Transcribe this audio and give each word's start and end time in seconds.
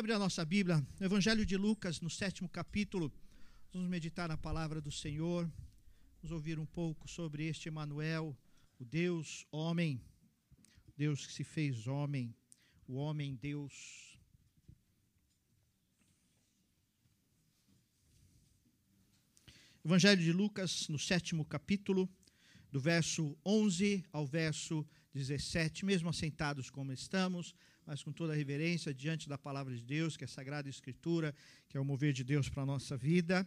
abrir 0.00 0.14
a 0.14 0.18
nossa 0.18 0.46
Bíblia, 0.46 0.78
no 0.98 1.04
Evangelho 1.04 1.44
de 1.44 1.58
Lucas, 1.58 2.00
no 2.00 2.08
sétimo 2.08 2.48
capítulo. 2.48 3.12
Vamos 3.70 3.86
meditar 3.86 4.30
na 4.30 4.36
palavra 4.36 4.80
do 4.80 4.90
Senhor. 4.90 5.46
Vamos 6.22 6.32
ouvir 6.32 6.58
um 6.58 6.64
pouco 6.64 7.06
sobre 7.06 7.44
este 7.44 7.68
Emanuel, 7.68 8.34
o 8.78 8.84
Deus 8.86 9.46
homem, 9.52 10.02
Deus 10.96 11.26
que 11.26 11.32
se 11.34 11.44
fez 11.44 11.86
homem, 11.86 12.34
o 12.88 12.94
homem 12.94 13.34
Deus. 13.34 14.18
Evangelho 19.84 20.22
de 20.22 20.32
Lucas, 20.32 20.88
no 20.88 20.98
sétimo 20.98 21.44
capítulo, 21.44 22.08
do 22.72 22.80
verso 22.80 23.36
11 23.44 24.02
ao 24.10 24.26
verso 24.26 24.82
17, 25.12 25.84
mesmo 25.84 26.08
assentados 26.08 26.70
como 26.70 26.90
estamos, 26.90 27.54
mas 27.90 28.04
com 28.04 28.12
toda 28.12 28.32
reverência 28.32 28.94
diante 28.94 29.28
da 29.28 29.36
palavra 29.36 29.74
de 29.74 29.82
Deus, 29.82 30.16
que 30.16 30.22
é 30.22 30.26
a 30.26 30.28
Sagrada 30.28 30.68
Escritura, 30.68 31.34
que 31.68 31.76
é 31.76 31.80
o 31.80 31.84
mover 31.84 32.12
de 32.12 32.22
Deus 32.22 32.48
para 32.48 32.62
a 32.62 32.66
nossa 32.66 32.96
vida. 32.96 33.44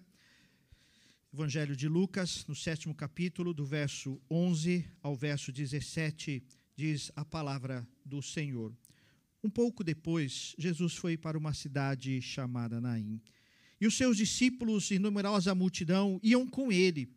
Evangelho 1.33 1.77
de 1.77 1.87
Lucas, 1.87 2.45
no 2.45 2.53
sétimo 2.53 2.93
capítulo, 2.93 3.53
do 3.53 3.65
verso 3.65 4.21
11 4.29 4.85
ao 5.01 5.15
verso 5.15 5.49
17, 5.49 6.43
diz 6.75 7.09
a 7.15 7.23
palavra 7.23 7.87
do 8.03 8.21
Senhor. 8.21 8.75
Um 9.41 9.49
pouco 9.49 9.81
depois, 9.81 10.53
Jesus 10.57 10.93
foi 10.93 11.15
para 11.15 11.37
uma 11.37 11.53
cidade 11.53 12.21
chamada 12.21 12.81
Naim. 12.81 13.21
E 13.79 13.87
os 13.87 13.95
seus 13.95 14.17
discípulos 14.17 14.91
e 14.91 14.99
numerosa 14.99 15.55
multidão 15.55 16.19
iam 16.21 16.45
com 16.45 16.69
ele. 16.69 17.07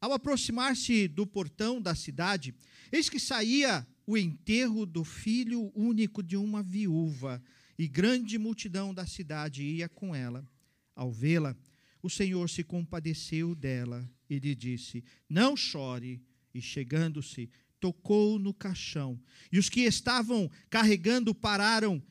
Ao 0.00 0.12
aproximar-se 0.12 1.06
do 1.06 1.28
portão 1.28 1.80
da 1.80 1.94
cidade, 1.94 2.52
eis 2.90 3.08
que 3.08 3.20
saía 3.20 3.86
o 4.12 4.16
enterro 4.18 4.84
do 4.84 5.04
filho 5.04 5.72
único 5.74 6.22
de 6.22 6.36
uma 6.36 6.62
viúva, 6.62 7.42
e 7.78 7.88
grande 7.88 8.36
multidão 8.38 8.92
da 8.92 9.06
cidade 9.06 9.62
ia 9.62 9.88
com 9.88 10.14
ela. 10.14 10.46
Ao 10.94 11.10
vê-la, 11.10 11.56
o 12.02 12.10
Senhor 12.10 12.48
se 12.50 12.62
compadeceu 12.62 13.54
dela 13.54 14.08
e 14.28 14.38
lhe 14.38 14.54
disse: 14.54 15.02
Não 15.28 15.56
chore. 15.56 16.20
E 16.54 16.60
chegando-se, 16.60 17.48
tocou 17.80 18.38
no 18.38 18.52
caixão. 18.52 19.18
E 19.50 19.58
os 19.58 19.70
que 19.70 19.80
estavam 19.80 20.50
carregando 20.68 21.34
pararam. 21.34 22.02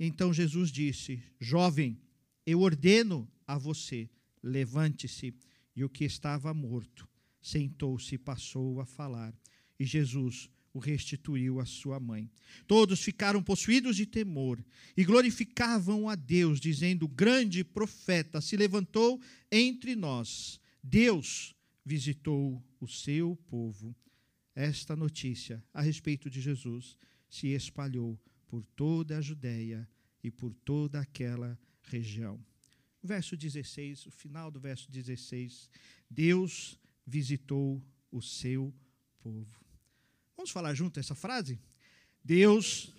Então 0.00 0.32
Jesus 0.32 0.72
disse: 0.72 1.22
Jovem, 1.38 2.00
eu 2.46 2.60
ordeno 2.60 3.30
a 3.46 3.58
você, 3.58 4.08
levante-se. 4.42 5.34
E 5.76 5.84
o 5.84 5.90
que 5.90 6.04
estava 6.04 6.54
morto 6.54 7.06
sentou-se 7.42 8.14
e 8.14 8.18
passou 8.18 8.80
a 8.80 8.86
falar. 8.86 9.34
E 9.78 9.84
Jesus 9.84 10.48
o 10.72 10.78
restituiu 10.78 11.60
à 11.60 11.66
sua 11.66 12.00
mãe. 12.00 12.30
Todos 12.66 13.02
ficaram 13.02 13.42
possuídos 13.42 13.96
de 13.96 14.06
temor 14.06 14.64
e 14.96 15.04
glorificavam 15.04 16.08
a 16.08 16.14
Deus, 16.14 16.60
dizendo: 16.60 17.06
Grande 17.06 17.62
profeta 17.62 18.40
se 18.40 18.56
levantou 18.56 19.20
entre 19.50 19.94
nós. 19.94 20.60
Deus 20.82 21.54
visitou 21.84 22.62
o 22.80 22.88
seu 22.88 23.36
povo. 23.48 23.94
Esta 24.54 24.94
notícia 24.94 25.62
a 25.72 25.80
respeito 25.80 26.28
de 26.28 26.40
Jesus 26.40 26.96
se 27.28 27.48
espalhou 27.48 28.18
por 28.46 28.64
toda 28.64 29.18
a 29.18 29.20
Judéia 29.20 29.88
e 30.22 30.30
por 30.30 30.52
toda 30.52 31.00
aquela 31.00 31.58
região. 31.82 32.38
Verso 33.02 33.36
16, 33.36 34.06
o 34.06 34.10
final 34.10 34.50
do 34.50 34.60
verso 34.60 34.90
16. 34.90 35.70
Deus 36.08 36.78
visitou 37.06 37.82
o 38.10 38.20
seu 38.20 38.72
povo. 39.20 39.61
Vamos 40.36 40.50
falar 40.50 40.74
junto 40.74 40.98
essa 40.98 41.14
frase? 41.14 41.60
Deus. 42.24 42.92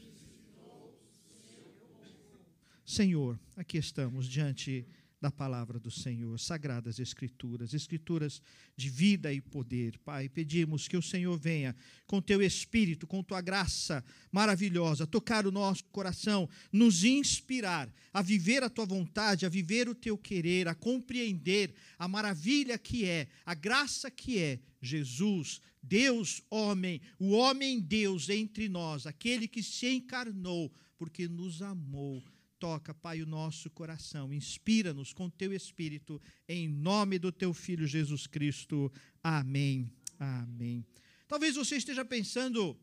Senhor, 2.86 3.40
aqui 3.56 3.78
estamos 3.78 4.28
diante 4.28 4.86
da 5.24 5.32
palavra 5.32 5.80
do 5.80 5.90
Senhor, 5.90 6.38
sagradas 6.38 7.00
escrituras, 7.00 7.74
escrituras 7.74 8.42
de 8.76 8.90
vida 8.90 9.32
e 9.32 9.40
poder. 9.40 9.98
Pai, 10.00 10.28
pedimos 10.28 10.86
que 10.86 10.98
o 10.98 11.02
Senhor 11.02 11.40
venha 11.40 11.74
com 12.06 12.22
teu 12.22 12.42
espírito, 12.42 13.08
com 13.08 13.24
tua 13.24 13.40
graça 13.40 14.04
maravilhosa, 14.30 15.08
tocar 15.08 15.48
o 15.48 15.52
nosso 15.52 15.86
coração, 15.86 16.50
nos 16.74 17.06
inspirar 17.06 17.90
a 18.14 18.22
viver 18.22 18.64
a 18.64 18.70
tua 18.70 18.86
vontade, 18.86 19.46
a 19.46 19.50
viver 19.50 19.88
o 19.88 19.96
teu 19.96 20.18
querer, 20.18 20.68
a 20.68 20.76
compreender 20.76 21.74
a 21.98 22.06
maravilha 22.06 22.78
que 22.78 23.06
é, 23.06 23.30
a 23.46 23.54
graça 23.54 24.12
que 24.12 24.38
é 24.38 24.60
Jesus, 24.82 25.62
Deus 25.82 26.42
homem, 26.50 27.00
o 27.18 27.30
homem 27.32 27.80
Deus 27.80 28.28
entre 28.28 28.68
nós, 28.68 29.08
aquele 29.08 29.48
que 29.48 29.64
se 29.64 29.88
encarnou 29.88 30.70
porque 30.98 31.30
nos 31.30 31.62
amou 31.62 32.22
toca, 32.64 32.94
Pai, 32.94 33.22
o 33.22 33.26
nosso 33.26 33.70
coração. 33.70 34.34
Inspira-nos 34.34 35.12
com 35.12 35.30
teu 35.30 35.52
espírito, 35.52 36.22
em 36.48 36.66
nome 36.66 37.20
do 37.20 37.30
teu 37.30 37.54
filho 37.54 37.86
Jesus 37.86 38.26
Cristo. 38.26 38.90
Amém. 39.22 39.92
Amém. 40.18 40.86
Talvez 41.28 41.58
você 41.58 41.76
esteja 41.76 42.06
pensando, 42.06 42.80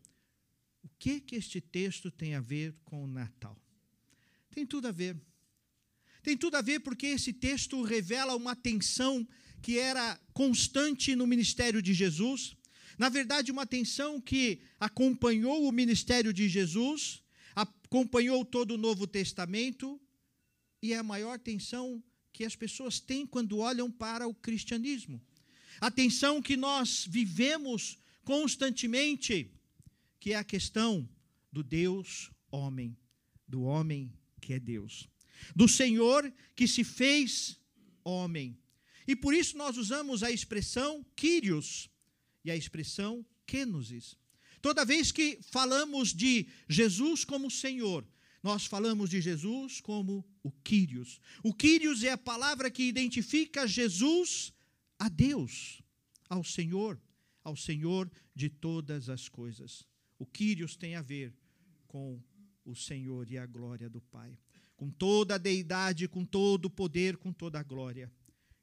o 0.82 0.88
que 0.98 1.18
que 1.18 1.34
este 1.34 1.62
texto 1.62 2.10
tem 2.10 2.34
a 2.34 2.42
ver 2.42 2.74
com 2.84 3.04
o 3.04 3.06
Natal? 3.06 3.58
Tem 4.50 4.66
tudo 4.66 4.86
a 4.86 4.92
ver. 4.92 5.16
Tem 6.22 6.36
tudo 6.36 6.58
a 6.58 6.60
ver 6.60 6.80
porque 6.80 7.06
esse 7.06 7.32
texto 7.32 7.82
revela 7.82 8.36
uma 8.36 8.54
tensão 8.54 9.26
que 9.62 9.78
era 9.78 10.20
constante 10.34 11.16
no 11.16 11.26
ministério 11.26 11.80
de 11.80 11.94
Jesus. 11.94 12.54
Na 12.98 13.08
verdade, 13.08 13.50
uma 13.50 13.64
tensão 13.64 14.20
que 14.20 14.60
acompanhou 14.78 15.66
o 15.66 15.72
ministério 15.72 16.34
de 16.34 16.50
Jesus 16.50 17.22
acompanhou 17.90 18.44
todo 18.44 18.74
o 18.74 18.78
Novo 18.78 19.04
Testamento 19.04 20.00
e 20.80 20.92
é 20.92 20.98
a 20.98 21.02
maior 21.02 21.40
tensão 21.40 22.00
que 22.32 22.44
as 22.44 22.54
pessoas 22.54 23.00
têm 23.00 23.26
quando 23.26 23.58
olham 23.58 23.90
para 23.90 24.28
o 24.28 24.32
cristianismo. 24.32 25.20
A 25.80 25.90
tensão 25.90 26.40
que 26.40 26.56
nós 26.56 27.04
vivemos 27.10 27.98
constantemente, 28.24 29.52
que 30.20 30.32
é 30.32 30.36
a 30.36 30.44
questão 30.44 31.08
do 31.50 31.64
Deus 31.64 32.30
homem, 32.48 32.96
do 33.46 33.62
homem 33.62 34.12
que 34.40 34.52
é 34.52 34.60
Deus, 34.60 35.08
do 35.54 35.66
Senhor 35.66 36.32
que 36.54 36.68
se 36.68 36.84
fez 36.84 37.58
homem. 38.04 38.56
E 39.04 39.16
por 39.16 39.34
isso 39.34 39.58
nós 39.58 39.76
usamos 39.76 40.22
a 40.22 40.30
expressão 40.30 41.04
Kyrios 41.16 41.90
e 42.44 42.52
a 42.52 42.56
expressão 42.56 43.26
Kenosis. 43.44 44.16
Toda 44.60 44.84
vez 44.84 45.10
que 45.10 45.38
falamos 45.42 46.12
de 46.12 46.46
Jesus 46.68 47.24
como 47.24 47.50
Senhor, 47.50 48.06
nós 48.42 48.66
falamos 48.66 49.10
de 49.10 49.20
Jesus 49.20 49.80
como 49.80 50.24
o 50.42 50.50
Quírios. 50.50 51.20
O 51.42 51.52
Quírios 51.54 52.02
é 52.02 52.12
a 52.12 52.18
palavra 52.18 52.70
que 52.70 52.82
identifica 52.82 53.66
Jesus 53.66 54.52
a 54.98 55.08
Deus, 55.08 55.82
ao 56.28 56.44
Senhor, 56.44 57.00
ao 57.42 57.56
Senhor 57.56 58.10
de 58.34 58.50
todas 58.50 59.08
as 59.08 59.28
coisas. 59.28 59.86
O 60.18 60.26
Quírios 60.26 60.76
tem 60.76 60.94
a 60.94 61.02
ver 61.02 61.34
com 61.86 62.22
o 62.64 62.74
Senhor 62.74 63.30
e 63.30 63.38
a 63.38 63.46
glória 63.46 63.88
do 63.88 64.00
Pai, 64.00 64.38
com 64.76 64.90
toda 64.90 65.36
a 65.36 65.38
deidade, 65.38 66.06
com 66.06 66.24
todo 66.24 66.66
o 66.66 66.70
poder, 66.70 67.16
com 67.16 67.32
toda 67.32 67.58
a 67.58 67.62
glória. 67.62 68.12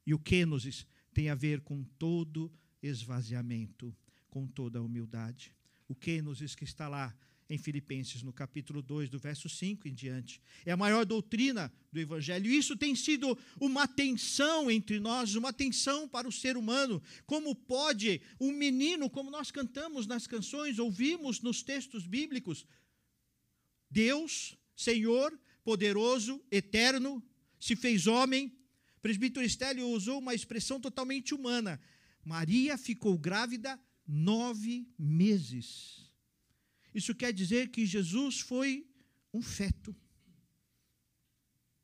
E 0.06 0.13
o 0.13 0.19
Kenosis 0.19 0.86
tem 1.12 1.30
a 1.30 1.36
ver 1.36 1.62
com 1.62 1.84
todo 1.84 2.52
esvaziamento, 2.81 3.96
com 4.30 4.47
toda 4.47 4.78
a 4.80 4.81
humildade 4.81 5.56
o 5.88 5.96
kenosis 5.96 6.56
que 6.56 6.64
está 6.64 6.88
lá 6.88 7.16
em 7.50 7.58
Filipenses, 7.58 8.22
no 8.24 8.34
capítulo 8.34 8.81
2, 8.81 9.09
do 9.09 9.18
verso 9.18 9.48
5 9.48 9.88
em 9.88 9.94
diante. 9.94 10.42
É 10.66 10.72
a 10.72 10.78
maior 10.78 11.06
doutrina 11.06 11.72
do 11.92 12.00
Evangelho. 12.00 12.52
Isso 12.52 12.75
tem 12.75 12.94
sido 12.94 13.38
uma 13.59 13.88
tensão 13.88 14.70
entre 14.70 15.00
nós, 15.00 15.36
uma 15.36 15.53
tensão 15.53 16.09
para 16.09 16.28
o 16.28 16.31
ser 16.31 16.58
humano. 16.58 17.02
Como 17.25 17.56
pode 17.56 18.22
um 18.40 18.52
menino, 18.52 19.09
como 19.09 19.31
nós 19.31 19.50
cantamos 19.50 20.06
nas 20.06 20.28
canções, 20.28 20.78
ouvimos 20.78 21.42
nos 21.42 21.64
textos 21.64 22.06
bíblicos, 22.06 22.66
Deus, 23.89 24.57
Senhor, 24.75 25.38
poderoso, 25.63 26.44
eterno, 26.51 27.24
se 27.60 27.75
fez 27.75 28.07
homem. 28.07 28.48
O 28.98 29.01
presbítero 29.01 29.45
Estélio 29.45 29.88
usou 29.88 30.19
uma 30.19 30.36
expressão 30.36 30.81
totalmente 30.81 31.34
humana. 31.34 31.80
Maria 32.25 32.78
ficou 32.78 33.18
grávida 33.18 33.80
nove 34.07 34.88
meses. 34.98 36.12
Isso 36.94 37.13
quer 37.13 37.33
dizer 37.33 37.69
que 37.69 37.86
Jesus 37.86 38.39
foi 38.39 38.88
um 39.33 39.42
feto, 39.42 39.95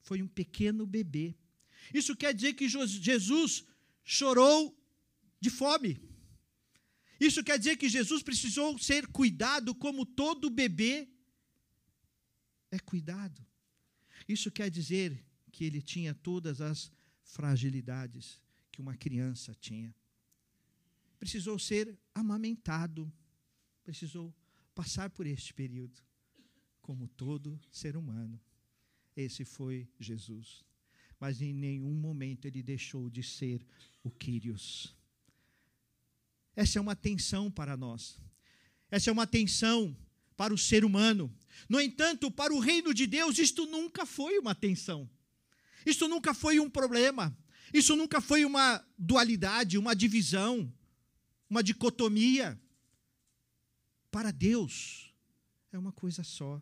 foi 0.01 0.21
um 0.21 0.27
pequeno 0.27 0.87
bebê. 0.87 1.35
Isso 1.93 2.15
quer 2.15 2.33
dizer 2.33 2.53
que 2.53 2.67
Jesus 2.69 3.65
chorou 4.03 4.75
de 5.39 5.49
fome. 5.49 6.01
Isso 7.19 7.43
quer 7.43 7.59
dizer 7.59 7.77
que 7.77 7.89
Jesus 7.89 8.23
precisou 8.23 8.77
ser 8.79 9.07
cuidado 9.07 9.75
como 9.75 10.05
todo 10.05 10.49
bebê 10.49 11.07
é 12.71 12.79
cuidado. 12.79 13.45
Isso 14.27 14.51
quer 14.51 14.69
dizer 14.69 15.23
que 15.51 15.63
ele 15.63 15.81
tinha 15.81 16.13
todas 16.15 16.59
as 16.59 16.91
fragilidades 17.21 18.41
que 18.71 18.81
uma 18.81 18.95
criança 18.95 19.53
tinha 19.53 19.93
precisou 21.23 21.57
ser 21.57 21.97
amamentado, 22.13 23.09
precisou 23.81 24.35
passar 24.75 25.09
por 25.09 25.25
este 25.25 25.53
período, 25.53 26.01
como 26.81 27.07
todo 27.07 27.57
ser 27.71 27.95
humano. 27.95 28.37
esse 29.15 29.45
foi 29.45 29.87
Jesus. 29.97 30.65
Mas 31.17 31.41
em 31.41 31.53
nenhum 31.53 31.93
momento 31.93 32.45
ele 32.45 32.61
deixou 32.61 33.09
de 33.09 33.23
ser 33.23 33.65
o 34.03 34.11
Quírios. 34.11 34.93
Essa 36.57 36.77
é 36.77 36.81
uma 36.81 36.95
tensão 36.95 37.49
para 37.49 37.77
nós. 37.77 38.19
Essa 38.91 39.09
é 39.09 39.13
uma 39.13 39.25
tensão 39.25 39.95
para 40.35 40.53
o 40.53 40.57
ser 40.57 40.83
humano. 40.83 41.33
No 41.69 41.79
entanto, 41.79 42.29
para 42.29 42.53
o 42.53 42.59
reino 42.59 42.93
de 42.93 43.07
Deus, 43.07 43.39
isto 43.39 43.65
nunca 43.65 44.05
foi 44.05 44.37
uma 44.39 44.53
tensão. 44.53 45.09
Isso 45.85 46.05
nunca 46.09 46.33
foi 46.33 46.59
um 46.59 46.69
problema. 46.69 47.33
Isso 47.73 47.95
nunca 47.95 48.19
foi 48.19 48.43
uma 48.43 48.85
dualidade, 48.97 49.77
uma 49.77 49.95
divisão, 49.95 50.69
uma 51.53 51.61
dicotomia. 51.61 52.59
Para 54.09 54.31
Deus, 54.31 55.13
é 55.71 55.77
uma 55.77 55.91
coisa 55.91 56.23
só. 56.23 56.59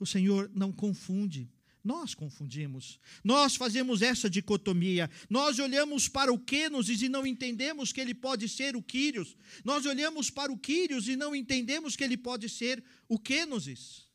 O 0.00 0.06
Senhor 0.06 0.50
não 0.52 0.72
confunde. 0.72 1.48
Nós 1.82 2.12
confundimos. 2.12 2.98
Nós 3.22 3.54
fazemos 3.54 4.02
essa 4.02 4.28
dicotomia. 4.28 5.08
Nós 5.28 5.60
olhamos 5.60 6.08
para 6.08 6.32
o 6.32 6.38
Quênosis 6.38 7.02
e 7.02 7.08
não 7.08 7.24
entendemos 7.24 7.92
que 7.92 8.00
ele 8.00 8.14
pode 8.14 8.48
ser 8.48 8.74
o 8.76 8.82
Quírios. 8.82 9.36
Nós 9.64 9.86
olhamos 9.86 10.28
para 10.28 10.52
o 10.52 10.58
Quírios 10.58 11.06
e 11.08 11.14
não 11.14 11.34
entendemos 11.34 11.94
que 11.94 12.02
ele 12.02 12.16
pode 12.16 12.48
ser 12.48 12.82
o 13.08 13.18
Quênosis. 13.18 14.08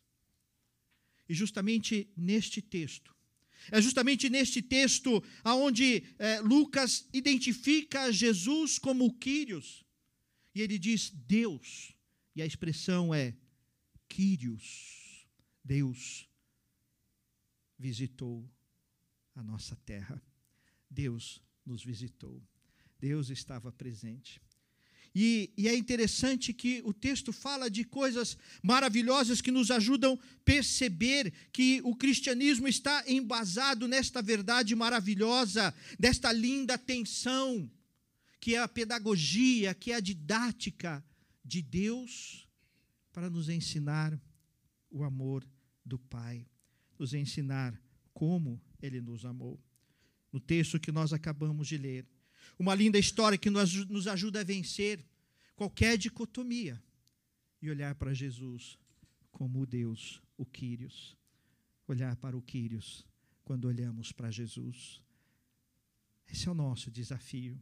E 1.28 1.34
justamente 1.34 2.08
neste 2.16 2.62
texto, 2.62 3.16
é 3.72 3.82
justamente 3.82 4.30
neste 4.30 4.62
texto 4.62 5.24
aonde 5.44 6.04
é, 6.20 6.40
Lucas 6.42 7.08
identifica 7.14 8.12
Jesus 8.12 8.78
como 8.78 9.06
o 9.06 9.14
Quírios. 9.14 9.85
E 10.56 10.62
ele 10.62 10.80
diz 10.80 11.12
Deus. 11.12 11.94
E 12.34 12.42
a 12.42 12.46
expressão 12.46 13.14
é 13.14 13.36
Quírios. 14.08 15.28
Deus 15.62 16.30
visitou 17.78 18.50
a 19.36 19.44
nossa 19.44 19.76
terra. 19.86 20.22
Deus 20.90 21.42
nos 21.66 21.84
visitou. 21.84 22.42
Deus 22.98 23.30
estava 23.30 23.70
presente. 23.72 24.42
E, 25.14 25.54
e, 25.58 25.68
é 25.70 25.76
interessante 25.76 26.52
que 26.52 26.82
o 26.84 26.94
texto 26.94 27.32
fala 27.32 27.70
de 27.70 27.86
coisas 27.86 28.38
maravilhosas 28.62 29.40
que 29.40 29.50
nos 29.50 29.72
ajudam 29.72 30.14
a 30.14 30.40
perceber 30.44 31.32
que 31.54 31.80
o 31.86 31.96
cristianismo 31.96 32.68
está 32.68 33.02
embasado 33.08 33.88
nesta 33.88 34.22
verdade 34.22 34.76
maravilhosa, 34.76 35.74
desta 35.98 36.34
linda 36.34 36.78
tensão, 36.78 37.70
que 38.46 38.54
é 38.54 38.62
a 38.62 38.68
pedagogia, 38.68 39.74
que 39.74 39.92
é 39.92 39.96
a 39.96 40.00
didática 40.00 41.04
de 41.44 41.64
Deus 41.64 42.48
para 43.12 43.28
nos 43.28 43.50
ensinar 43.50 44.22
o 44.92 45.04
amor 45.04 45.44
do 45.84 45.98
Pai 45.98 46.48
nos 47.00 47.16
ensinar 47.16 47.76
como 48.14 48.62
ele 48.80 49.02
nos 49.02 49.26
amou. 49.26 49.60
No 50.32 50.40
texto 50.40 50.80
que 50.80 50.92
nós 50.92 51.12
acabamos 51.12 51.68
de 51.68 51.76
ler. 51.76 52.08
Uma 52.60 52.76
linda 52.76 53.00
história 53.00 53.36
que 53.36 53.50
nos 53.50 54.06
ajuda 54.06 54.42
a 54.42 54.44
vencer 54.44 55.04
qualquer 55.56 55.98
dicotomia 55.98 56.80
e 57.60 57.68
olhar 57.72 57.96
para 57.96 58.14
Jesus 58.14 58.78
como 59.32 59.62
o 59.62 59.66
Deus, 59.66 60.22
o 60.38 60.46
Quírios. 60.46 61.18
Olhar 61.88 62.16
para 62.18 62.38
o 62.38 62.44
Quírios 62.44 63.08
quando 63.44 63.66
olhamos 63.66 64.12
para 64.12 64.30
Jesus. 64.30 65.02
Esse 66.28 66.48
é 66.48 66.52
o 66.52 66.54
nosso 66.54 66.92
desafio. 66.92 67.60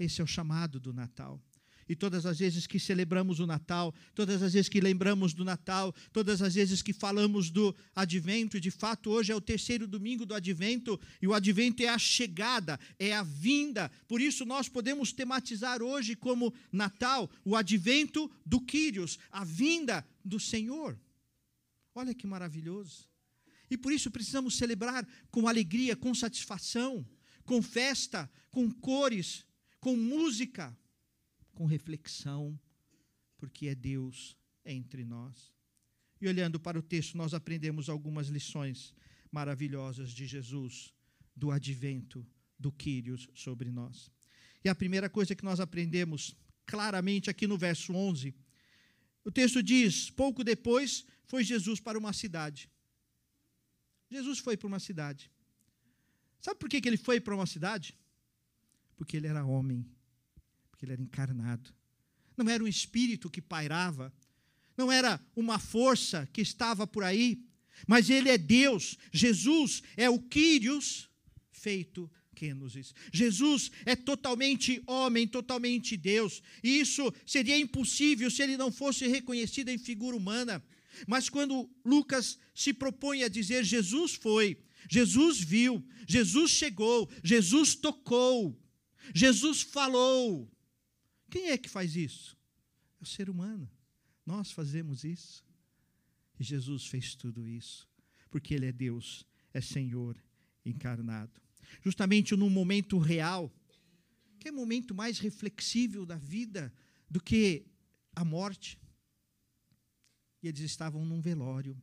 Esse 0.00 0.22
é 0.22 0.24
o 0.24 0.26
chamado 0.26 0.80
do 0.80 0.94
Natal. 0.94 1.38
E 1.86 1.94
todas 1.94 2.24
as 2.24 2.38
vezes 2.38 2.66
que 2.66 2.78
celebramos 2.78 3.38
o 3.40 3.46
Natal, 3.46 3.92
todas 4.14 4.42
as 4.42 4.54
vezes 4.54 4.68
que 4.68 4.80
lembramos 4.80 5.34
do 5.34 5.44
Natal, 5.44 5.92
todas 6.12 6.40
as 6.40 6.54
vezes 6.54 6.80
que 6.80 6.92
falamos 6.92 7.50
do 7.50 7.76
advento, 7.94 8.56
e 8.56 8.60
de 8.60 8.70
fato 8.70 9.10
hoje 9.10 9.30
é 9.30 9.34
o 9.34 9.40
terceiro 9.40 9.86
domingo 9.86 10.24
do 10.24 10.32
advento, 10.32 10.98
e 11.20 11.26
o 11.26 11.34
advento 11.34 11.82
é 11.82 11.88
a 11.88 11.98
chegada, 11.98 12.78
é 12.98 13.12
a 13.12 13.22
vinda. 13.24 13.90
Por 14.08 14.20
isso 14.22 14.46
nós 14.46 14.68
podemos 14.68 15.12
tematizar 15.12 15.82
hoje 15.82 16.16
como 16.16 16.54
Natal 16.72 17.28
o 17.44 17.54
advento 17.54 18.30
do 18.46 18.60
Quírios, 18.60 19.18
a 19.30 19.44
vinda 19.44 20.06
do 20.24 20.40
Senhor. 20.40 20.98
Olha 21.94 22.14
que 22.14 22.26
maravilhoso. 22.26 23.06
E 23.68 23.76
por 23.76 23.92
isso 23.92 24.10
precisamos 24.10 24.56
celebrar 24.56 25.06
com 25.30 25.46
alegria, 25.46 25.94
com 25.94 26.14
satisfação, 26.14 27.04
com 27.44 27.60
festa, 27.60 28.30
com 28.50 28.70
cores, 28.70 29.44
com 29.80 29.96
música 29.96 30.76
com 31.54 31.66
reflexão, 31.66 32.58
porque 33.36 33.68
é 33.68 33.74
Deus 33.74 34.36
entre 34.64 35.04
nós. 35.04 35.52
E 36.20 36.28
olhando 36.28 36.58
para 36.58 36.78
o 36.78 36.82
texto, 36.82 37.16
nós 37.16 37.34
aprendemos 37.34 37.88
algumas 37.88 38.28
lições 38.28 38.94
maravilhosas 39.30 40.10
de 40.10 40.26
Jesus, 40.26 40.92
do 41.34 41.50
advento 41.50 42.26
do 42.58 42.70
Quírios 42.70 43.28
sobre 43.34 43.70
nós. 43.70 44.10
E 44.64 44.68
a 44.68 44.74
primeira 44.74 45.08
coisa 45.08 45.34
que 45.34 45.44
nós 45.44 45.60
aprendemos 45.60 46.34
claramente 46.66 47.28
aqui 47.28 47.46
no 47.46 47.58
verso 47.58 47.92
11, 47.92 48.34
o 49.24 49.30
texto 49.30 49.62
diz: 49.62 50.10
pouco 50.10 50.44
depois 50.44 51.06
foi 51.24 51.44
Jesus 51.44 51.78
para 51.78 51.98
uma 51.98 52.12
cidade. 52.12 52.70
Jesus 54.10 54.38
foi 54.38 54.56
para 54.56 54.66
uma 54.66 54.80
cidade. 54.80 55.30
Sabe 56.40 56.58
por 56.58 56.70
que 56.70 56.80
ele 56.88 56.96
foi 56.96 57.20
para 57.20 57.34
uma 57.34 57.46
cidade? 57.46 57.99
Porque 59.00 59.16
ele 59.16 59.28
era 59.28 59.46
homem 59.46 59.88
porque 60.70 60.84
ele 60.84 60.92
era 60.92 61.02
encarnado. 61.02 61.74
Não 62.36 62.50
era 62.50 62.62
um 62.62 62.68
espírito 62.68 63.30
que 63.30 63.40
pairava, 63.40 64.12
não 64.76 64.92
era 64.92 65.18
uma 65.34 65.58
força 65.58 66.28
que 66.34 66.42
estava 66.42 66.86
por 66.86 67.02
aí, 67.02 67.42
mas 67.86 68.10
ele 68.10 68.28
é 68.28 68.36
Deus. 68.36 68.98
Jesus 69.10 69.82
é 69.96 70.10
o 70.10 70.18
Quírios 70.18 71.08
feito 71.50 72.10
Quênosis. 72.34 72.94
Jesus 73.10 73.70
é 73.86 73.96
totalmente 73.96 74.82
homem, 74.86 75.26
totalmente 75.26 75.96
Deus. 75.96 76.42
E 76.62 76.80
isso 76.80 77.10
seria 77.24 77.58
impossível 77.58 78.30
se 78.30 78.42
ele 78.42 78.58
não 78.58 78.70
fosse 78.70 79.06
reconhecido 79.06 79.70
em 79.70 79.78
figura 79.78 80.14
humana. 80.14 80.62
Mas 81.06 81.30
quando 81.30 81.70
Lucas 81.82 82.38
se 82.54 82.74
propõe 82.74 83.22
a 83.22 83.28
dizer 83.28 83.64
Jesus 83.64 84.12
foi, 84.12 84.62
Jesus 84.90 85.40
viu, 85.40 85.82
Jesus 86.06 86.50
chegou, 86.50 87.10
Jesus 87.24 87.74
tocou, 87.74 88.59
Jesus 89.14 89.62
falou, 89.62 90.50
quem 91.30 91.50
é 91.50 91.58
que 91.58 91.68
faz 91.68 91.96
isso? 91.96 92.36
É 93.00 93.02
o 93.02 93.06
ser 93.06 93.30
humano. 93.30 93.70
Nós 94.26 94.50
fazemos 94.50 95.04
isso. 95.04 95.44
E 96.38 96.44
Jesus 96.44 96.86
fez 96.86 97.14
tudo 97.14 97.46
isso, 97.46 97.88
porque 98.30 98.54
Ele 98.54 98.66
é 98.66 98.72
Deus, 98.72 99.26
é 99.52 99.60
Senhor 99.60 100.16
encarnado. 100.64 101.40
Justamente 101.82 102.34
num 102.34 102.50
momento 102.50 102.98
real, 102.98 103.52
que 104.38 104.48
é 104.48 104.52
momento 104.52 104.94
mais 104.94 105.18
reflexível 105.18 106.06
da 106.06 106.16
vida 106.16 106.72
do 107.08 107.20
que 107.20 107.66
a 108.14 108.24
morte. 108.24 108.80
E 110.42 110.48
eles 110.48 110.60
estavam 110.60 111.04
num 111.04 111.20
velório. 111.20 111.80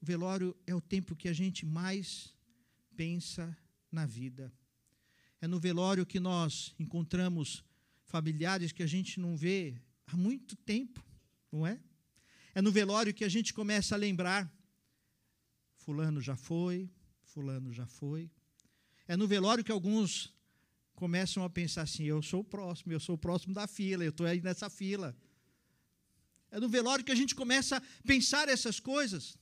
O 0.00 0.06
velório 0.06 0.56
é 0.66 0.74
o 0.74 0.80
tempo 0.80 1.14
que 1.14 1.28
a 1.28 1.32
gente 1.32 1.66
mais 1.66 2.34
pensa 2.96 3.56
na 3.90 4.06
vida. 4.06 4.52
É 5.44 5.46
no 5.46 5.60
velório 5.60 6.06
que 6.06 6.18
nós 6.18 6.74
encontramos 6.78 7.62
familiares 8.06 8.72
que 8.72 8.82
a 8.82 8.86
gente 8.86 9.20
não 9.20 9.36
vê 9.36 9.74
há 10.06 10.16
muito 10.16 10.56
tempo, 10.56 11.04
não 11.52 11.66
é? 11.66 11.78
É 12.54 12.62
no 12.62 12.72
velório 12.72 13.12
que 13.12 13.26
a 13.26 13.28
gente 13.28 13.52
começa 13.52 13.94
a 13.94 13.98
lembrar: 13.98 14.50
Fulano 15.76 16.18
já 16.18 16.34
foi, 16.34 16.90
Fulano 17.24 17.74
já 17.74 17.86
foi. 17.86 18.30
É 19.06 19.18
no 19.18 19.28
velório 19.28 19.62
que 19.62 19.70
alguns 19.70 20.32
começam 20.94 21.44
a 21.44 21.50
pensar 21.50 21.82
assim: 21.82 22.04
eu 22.04 22.22
sou 22.22 22.40
o 22.40 22.44
próximo, 22.44 22.94
eu 22.94 23.00
sou 23.00 23.16
o 23.16 23.18
próximo 23.18 23.52
da 23.52 23.66
fila, 23.66 24.02
eu 24.02 24.12
estou 24.12 24.24
aí 24.24 24.40
nessa 24.40 24.70
fila. 24.70 25.14
É 26.50 26.58
no 26.58 26.70
velório 26.70 27.04
que 27.04 27.12
a 27.12 27.20
gente 27.22 27.34
começa 27.34 27.76
a 27.76 27.82
pensar 28.06 28.48
essas 28.48 28.80
coisas. 28.80 29.36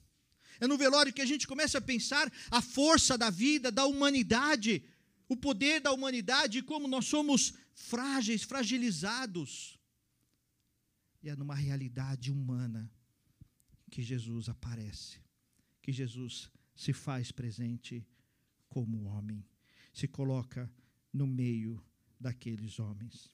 É 0.59 0.66
no 0.66 0.76
velório 0.76 1.12
que 1.12 1.23
a 1.23 1.26
gente 1.26 1.47
começa 1.47 1.78
a 1.78 1.80
pensar 1.80 2.32
a 2.50 2.61
força 2.61 3.16
da 3.16 3.30
vida, 3.30 3.71
da 3.71 3.87
humanidade, 3.87 4.85
o 5.29 5.37
poder 5.37 5.81
da 5.81 5.93
humanidade 5.93 6.59
e 6.59 6.62
como 6.62 6.88
nós 6.88 7.07
somos 7.07 7.55
frágeis, 7.75 8.43
fragilizados. 8.43 9.79
E 11.23 11.29
é 11.29 11.37
numa 11.37 11.55
realidade 11.55 12.31
humana 12.31 12.91
que 13.91 14.02
Jesus 14.02 14.49
aparece, 14.49 15.21
que 15.81 15.93
Jesus 15.93 16.50
se 16.75 16.93
faz 16.93 17.31
presente 17.31 18.07
como 18.69 19.05
homem, 19.05 19.45
se 19.93 20.09
coloca 20.09 20.71
no 21.12 21.26
meio 21.26 21.83
daqueles 22.19 22.79
homens. 22.79 23.31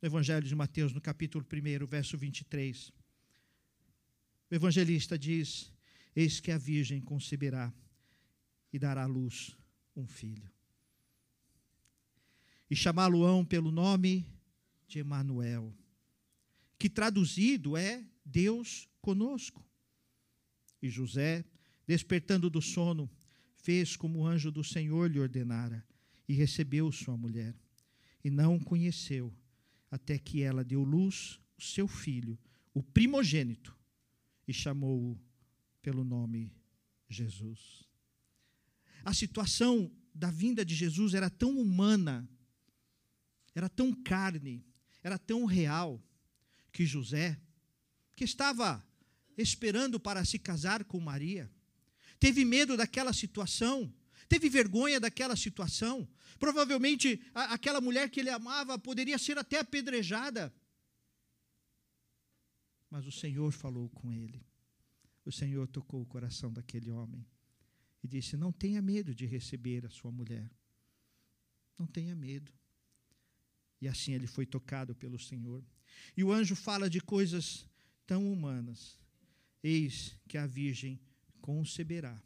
No 0.00 0.06
Evangelho 0.06 0.46
de 0.46 0.54
Mateus, 0.54 0.92
no 0.92 1.00
capítulo 1.00 1.44
1, 1.44 1.86
verso 1.86 2.16
23, 2.16 2.92
o 4.50 4.54
evangelista 4.54 5.18
diz: 5.18 5.70
Eis 6.16 6.40
que 6.40 6.50
a 6.50 6.56
Virgem 6.56 7.02
conceberá 7.02 7.72
e 8.72 8.78
dará 8.78 9.02
à 9.02 9.06
luz 9.06 9.54
um 9.94 10.06
filho 10.06 10.50
e 12.70 12.76
chamá-lo-ão 12.76 13.44
pelo 13.44 13.70
nome 13.70 14.26
de 14.86 14.98
Emanuel, 14.98 15.74
que 16.78 16.88
traduzido 16.88 17.76
é 17.76 18.04
Deus 18.24 18.88
conosco. 19.00 19.64
E 20.80 20.88
José, 20.88 21.44
despertando 21.86 22.48
do 22.48 22.62
sono, 22.62 23.10
fez 23.56 23.96
como 23.96 24.20
o 24.20 24.26
anjo 24.26 24.50
do 24.50 24.62
Senhor 24.62 25.10
lhe 25.10 25.18
ordenara 25.18 25.84
e 26.28 26.32
recebeu 26.32 26.92
sua 26.92 27.16
mulher. 27.16 27.54
E 28.22 28.30
não 28.30 28.56
o 28.56 28.64
conheceu, 28.64 29.34
até 29.90 30.18
que 30.18 30.42
ela 30.42 30.64
deu 30.64 30.82
luz 30.82 31.40
o 31.56 31.62
seu 31.62 31.88
filho, 31.88 32.38
o 32.72 32.82
primogênito, 32.82 33.76
e 34.46 34.52
chamou-o 34.52 35.18
pelo 35.82 36.04
nome 36.04 36.52
Jesus. 37.08 37.84
A 39.04 39.12
situação 39.12 39.90
da 40.14 40.30
vinda 40.30 40.64
de 40.64 40.74
Jesus 40.74 41.14
era 41.14 41.30
tão 41.30 41.58
humana, 41.58 42.28
era 43.58 43.68
tão 43.68 43.92
carne, 43.92 44.64
era 45.02 45.18
tão 45.18 45.44
real, 45.44 46.00
que 46.72 46.86
José, 46.86 47.36
que 48.14 48.22
estava 48.22 48.86
esperando 49.36 49.98
para 49.98 50.24
se 50.24 50.38
casar 50.38 50.84
com 50.84 51.00
Maria, 51.00 51.50
teve 52.20 52.44
medo 52.44 52.76
daquela 52.76 53.12
situação, 53.12 53.92
teve 54.28 54.48
vergonha 54.48 55.00
daquela 55.00 55.34
situação. 55.34 56.08
Provavelmente 56.38 57.20
a, 57.34 57.54
aquela 57.54 57.80
mulher 57.80 58.08
que 58.10 58.20
ele 58.20 58.30
amava 58.30 58.78
poderia 58.78 59.18
ser 59.18 59.38
até 59.38 59.58
apedrejada. 59.58 60.54
Mas 62.88 63.06
o 63.06 63.12
Senhor 63.12 63.50
falou 63.50 63.88
com 63.90 64.12
ele. 64.12 64.40
O 65.24 65.32
Senhor 65.32 65.66
tocou 65.66 66.00
o 66.00 66.06
coração 66.06 66.52
daquele 66.52 66.90
homem 66.90 67.26
e 68.04 68.06
disse: 68.06 68.36
Não 68.36 68.52
tenha 68.52 68.80
medo 68.80 69.12
de 69.12 69.26
receber 69.26 69.84
a 69.84 69.90
sua 69.90 70.12
mulher. 70.12 70.48
Não 71.76 71.88
tenha 71.88 72.14
medo. 72.14 72.52
E 73.80 73.88
assim 73.88 74.12
ele 74.12 74.26
foi 74.26 74.44
tocado 74.46 74.94
pelo 74.94 75.18
Senhor. 75.18 75.64
E 76.16 76.24
o 76.24 76.32
anjo 76.32 76.54
fala 76.54 76.88
de 76.88 77.00
coisas 77.00 77.66
tão 78.06 78.30
humanas. 78.32 78.98
Eis 79.62 80.16
que 80.28 80.38
a 80.38 80.46
virgem 80.46 81.00
conceberá 81.40 82.20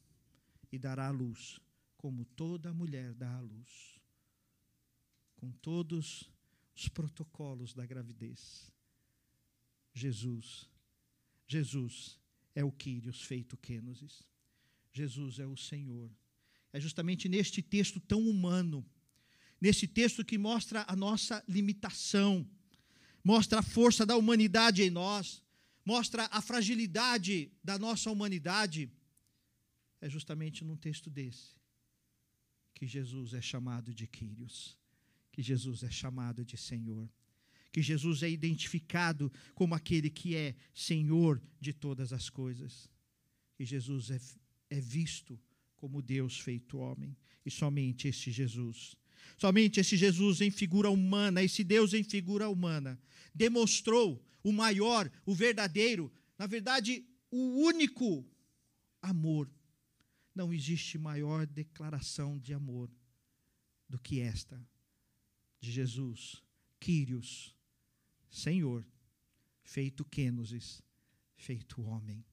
e 0.71 0.79
dará 0.79 1.09
à 1.09 1.11
luz, 1.11 1.61
como 1.97 2.25
toda 2.25 2.73
mulher 2.73 3.15
dá 3.15 3.37
à 3.37 3.41
luz, 3.41 4.01
com 5.37 5.51
todos 5.53 6.31
os 6.75 6.89
protocolos 6.89 7.75
da 7.75 7.85
gravidez. 7.85 8.73
Jesus, 9.95 10.69
Jesus 11.47 12.19
é 12.55 12.65
o 12.65 12.73
Quírios 12.73 13.23
feito 13.23 13.57
Quênosis. 13.57 14.23
Jesus 14.93 15.39
é 15.39 15.47
o 15.47 15.57
Senhor. 15.57 16.11
É 16.73 16.81
justamente 16.81 17.29
neste 17.29 17.63
texto 17.63 18.01
tão 18.01 18.27
humano, 18.29 18.85
nesse 19.63 19.87
texto 19.87 20.25
que 20.25 20.37
mostra 20.37 20.85
a 20.89 20.97
nossa 20.97 21.41
limitação, 21.47 22.45
mostra 23.23 23.61
a 23.61 23.63
força 23.63 24.05
da 24.05 24.17
humanidade 24.17 24.83
em 24.83 24.91
nós, 24.91 25.41
mostra 25.85 26.29
a 26.33 26.43
fragilidade 26.43 27.49
da 27.63 27.79
nossa 27.79 28.11
humanidade. 28.11 28.91
É 30.01 30.11
justamente 30.11 30.65
num 30.65 30.77
texto 30.77 31.09
desse 31.09 31.55
que 32.75 32.89
Jesus 32.89 33.35
é 33.35 33.41
chamado 33.41 33.95
de 33.95 34.05
Quírios, 34.09 34.77
que 35.31 35.41
Jesus 35.41 35.85
é 35.85 35.91
chamado 35.93 36.45
de 36.45 36.57
Senhor, 36.57 37.09
que 37.71 37.81
Jesus 37.81 38.25
é 38.25 38.29
identificado 38.29 39.33
como 39.55 39.77
aquele 39.77 40.11
que 40.11 40.35
é 40.35 40.57
Senhor 40.75 41.41
de 41.61 41.73
todas 41.73 42.13
as 42.13 42.29
coisas, 42.29 42.91
que 43.55 43.65
Jesus 43.65 44.11
é, 44.11 44.21
é 44.71 44.81
visto 44.81 45.39
como 45.77 46.03
Deus 46.03 46.41
feito 46.41 46.79
homem, 46.79 47.17
e 47.47 47.51
somente 47.51 48.09
esse 48.09 48.33
Jesus 48.33 48.97
Somente 49.39 49.81
esse 49.81 49.97
Jesus 49.97 50.41
em 50.41 50.51
figura 50.51 50.91
humana, 50.91 51.43
esse 51.43 51.65
Deus 51.65 51.95
em 51.95 52.03
figura 52.03 52.49
humana, 52.49 53.01
demonstrou 53.35 54.25
o 54.43 54.53
maior, 54.53 55.11
o 55.25 55.35
verdadeiro, 55.35 56.13
na 56.39 56.47
verdade, 56.47 57.05
o 57.31 57.65
único 57.65 58.27
amor. 59.01 59.51
Não 60.35 60.53
existe 60.53 60.99
maior 60.99 61.47
declaração 61.47 62.39
de 62.39 62.55
amor 62.55 62.91
do 63.89 63.99
que 63.99 64.21
esta 64.21 64.61
de 65.61 65.71
Jesus, 65.71 66.43
Quírios, 66.81 67.55
Senhor, 68.29 68.85
feito 69.63 70.05
Quênosis, 70.05 70.83
feito 71.37 71.81
homem. 71.83 72.25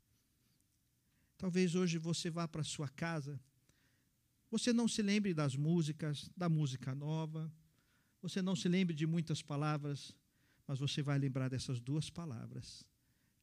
Talvez 1.37 1.75
hoje 1.75 1.97
você 1.97 2.29
vá 2.29 2.47
para 2.47 2.63
sua 2.63 2.89
casa 2.89 3.39
você 4.49 4.73
não 4.73 4.87
se 4.87 5.01
lembre 5.01 5.33
das 5.33 5.55
músicas, 5.55 6.29
da 6.35 6.49
música 6.49 6.95
nova, 6.95 7.51
você 8.21 8.41
não 8.41 8.55
se 8.55 8.67
lembre 8.67 8.95
de 8.95 9.05
muitas 9.05 9.41
palavras, 9.41 10.15
mas 10.67 10.79
você 10.79 11.01
vai 11.01 11.17
lembrar 11.17 11.49
dessas 11.49 11.79
duas 11.79 12.09
palavras, 12.09 12.85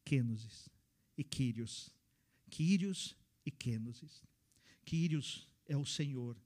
Kenosis 0.03 0.69
e 1.17 1.23
Quírios. 1.23 1.93
Quírios 2.49 3.15
e 3.45 3.51
Kenosis. 3.51 4.23
Quírios 4.85 5.49
é 5.65 5.75
o 5.75 5.85
Senhor, 5.85 6.37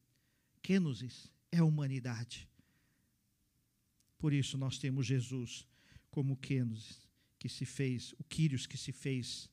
Kenosis 0.61 1.31
é 1.51 1.59
a 1.59 1.63
humanidade. 1.63 2.49
Por 4.17 4.33
isso 4.33 4.57
nós 4.57 4.77
temos 4.77 5.05
Jesus 5.05 5.67
como 6.09 6.37
Kenosis, 6.37 7.07
que 7.37 7.49
se 7.49 7.65
fez, 7.65 8.13
o 8.19 8.23
Quírios 8.23 8.65
que 8.65 8.77
se 8.77 8.91
fez 8.91 9.49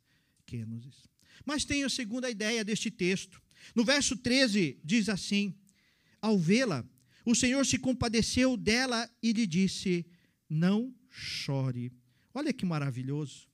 Kenosis. 0.46 1.08
Mas 1.44 1.64
tem 1.64 1.84
a 1.84 1.88
segunda 1.88 2.30
ideia 2.30 2.64
deste 2.64 2.90
texto. 2.90 3.40
No 3.74 3.84
verso 3.84 4.16
13 4.16 4.78
diz 4.84 5.08
assim: 5.08 5.54
Ao 6.20 6.38
vê-la, 6.38 6.84
o 7.24 7.34
Senhor 7.34 7.64
se 7.66 7.78
compadeceu 7.78 8.56
dela 8.56 9.10
e 9.22 9.32
lhe 9.32 9.46
disse: 9.46 10.06
Não 10.48 10.94
chore. 11.10 11.92
Olha 12.32 12.52
que 12.52 12.64
maravilhoso. 12.64 13.48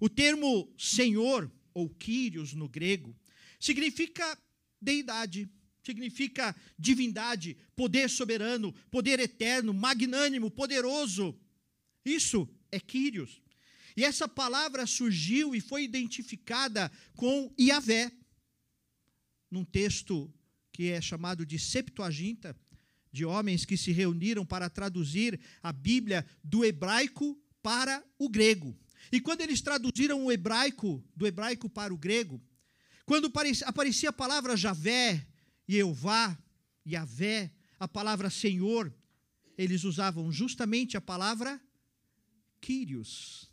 O 0.00 0.08
termo 0.08 0.72
Senhor, 0.76 1.50
ou 1.72 1.88
Kyrios 1.88 2.52
no 2.52 2.68
grego, 2.68 3.16
significa 3.58 4.38
deidade, 4.80 5.48
significa 5.82 6.54
divindade, 6.78 7.56
poder 7.74 8.10
soberano, 8.10 8.74
poder 8.90 9.20
eterno, 9.20 9.72
magnânimo, 9.72 10.50
poderoso. 10.50 11.38
Isso 12.04 12.48
é 12.70 12.78
Kyrios. 12.78 13.40
E 13.96 14.04
essa 14.04 14.28
palavra 14.28 14.86
surgiu 14.86 15.54
e 15.54 15.60
foi 15.60 15.84
identificada 15.84 16.92
com 17.14 17.52
Iavé, 17.58 18.12
num 19.50 19.64
texto 19.64 20.32
que 20.70 20.90
é 20.90 21.00
chamado 21.00 21.46
de 21.46 21.58
Septuaginta, 21.58 22.54
de 23.10 23.24
homens 23.24 23.64
que 23.64 23.78
se 23.78 23.92
reuniram 23.92 24.44
para 24.44 24.68
traduzir 24.68 25.40
a 25.62 25.72
Bíblia 25.72 26.26
do 26.44 26.62
hebraico 26.62 27.40
para 27.62 28.04
o 28.18 28.28
grego. 28.28 28.76
E 29.10 29.18
quando 29.20 29.40
eles 29.40 29.62
traduziram 29.62 30.24
o 30.24 30.30
hebraico, 30.30 31.02
do 31.16 31.26
hebraico 31.26 31.70
para 31.70 31.94
o 31.94 31.96
grego, 31.96 32.42
quando 33.06 33.32
aparecia 33.64 34.10
a 34.10 34.12
palavra 34.12 34.56
Javé, 34.56 35.26
Jeová, 35.66 36.36
Yavé, 36.86 37.50
a 37.78 37.88
palavra 37.88 38.28
Senhor, 38.28 38.92
eles 39.56 39.84
usavam 39.84 40.30
justamente 40.30 40.96
a 40.96 41.00
palavra 41.00 41.58
Kyrios. 42.60 43.50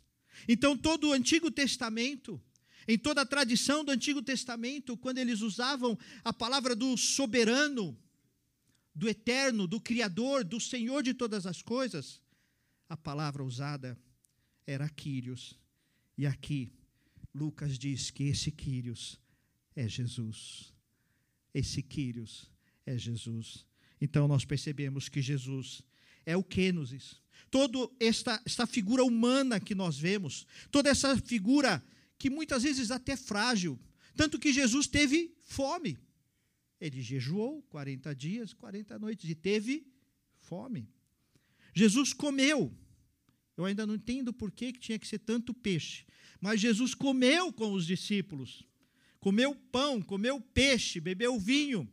Então, 0.48 0.76
todo 0.76 1.08
o 1.08 1.12
Antigo 1.12 1.50
Testamento, 1.50 2.40
em 2.86 2.98
toda 2.98 3.22
a 3.22 3.26
tradição 3.26 3.84
do 3.84 3.90
Antigo 3.90 4.22
Testamento, 4.22 4.96
quando 4.96 5.18
eles 5.18 5.40
usavam 5.40 5.98
a 6.22 6.32
palavra 6.32 6.76
do 6.76 6.96
soberano, 6.96 7.96
do 8.94 9.08
eterno, 9.08 9.66
do 9.66 9.80
Criador, 9.80 10.44
do 10.44 10.60
Senhor 10.60 11.02
de 11.02 11.14
todas 11.14 11.46
as 11.46 11.62
coisas, 11.62 12.20
a 12.88 12.96
palavra 12.96 13.42
usada 13.42 13.98
era 14.66 14.88
Quírios. 14.88 15.58
E 16.16 16.26
aqui, 16.26 16.72
Lucas 17.34 17.78
diz 17.78 18.10
que 18.10 18.24
esse 18.24 18.50
Quírios 18.50 19.18
é 19.74 19.88
Jesus. 19.88 20.72
Esse 21.52 21.82
Quírios 21.82 22.50
é 22.86 22.96
Jesus. 22.96 23.66
Então 24.00 24.28
nós 24.28 24.44
percebemos 24.44 25.08
que 25.08 25.20
Jesus 25.22 25.82
é 26.24 26.36
o 26.36 26.44
Quênosis. 26.44 27.20
Toda 27.54 27.88
esta, 28.00 28.42
esta 28.44 28.66
figura 28.66 29.04
humana 29.04 29.60
que 29.60 29.76
nós 29.76 29.96
vemos, 29.96 30.44
toda 30.72 30.90
essa 30.90 31.16
figura 31.16 31.80
que 32.18 32.28
muitas 32.28 32.64
vezes 32.64 32.90
até 32.90 33.16
frágil. 33.16 33.78
Tanto 34.16 34.40
que 34.40 34.52
Jesus 34.52 34.88
teve 34.88 35.32
fome. 35.38 35.96
Ele 36.80 37.00
jejuou 37.00 37.62
40 37.70 38.12
dias, 38.12 38.52
40 38.52 38.98
noites 38.98 39.30
e 39.30 39.36
teve 39.36 39.86
fome. 40.40 40.88
Jesus 41.72 42.12
comeu. 42.12 42.76
Eu 43.56 43.64
ainda 43.64 43.86
não 43.86 43.94
entendo 43.94 44.32
por 44.32 44.50
que, 44.50 44.72
que 44.72 44.80
tinha 44.80 44.98
que 44.98 45.06
ser 45.06 45.20
tanto 45.20 45.54
peixe. 45.54 46.04
Mas 46.40 46.60
Jesus 46.60 46.92
comeu 46.92 47.52
com 47.52 47.72
os 47.72 47.86
discípulos. 47.86 48.66
Comeu 49.20 49.54
pão, 49.54 50.02
comeu 50.02 50.40
peixe, 50.40 50.98
bebeu 50.98 51.38
vinho. 51.38 51.88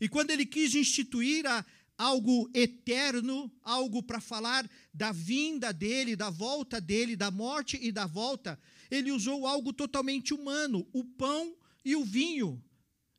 E 0.00 0.08
quando 0.08 0.30
ele 0.30 0.46
quis 0.46 0.76
instituir 0.76 1.44
a, 1.44 1.66
algo 2.02 2.50
eterno, 2.52 3.48
algo 3.62 4.02
para 4.02 4.20
falar 4.20 4.68
da 4.92 5.12
vinda 5.12 5.72
dele, 5.72 6.16
da 6.16 6.30
volta 6.30 6.80
dele, 6.80 7.14
da 7.14 7.30
morte 7.30 7.78
e 7.80 7.92
da 7.92 8.06
volta, 8.06 8.60
ele 8.90 9.12
usou 9.12 9.46
algo 9.46 9.72
totalmente 9.72 10.34
humano, 10.34 10.84
o 10.92 11.04
pão 11.04 11.56
e 11.84 11.94
o 11.94 12.04
vinho, 12.04 12.60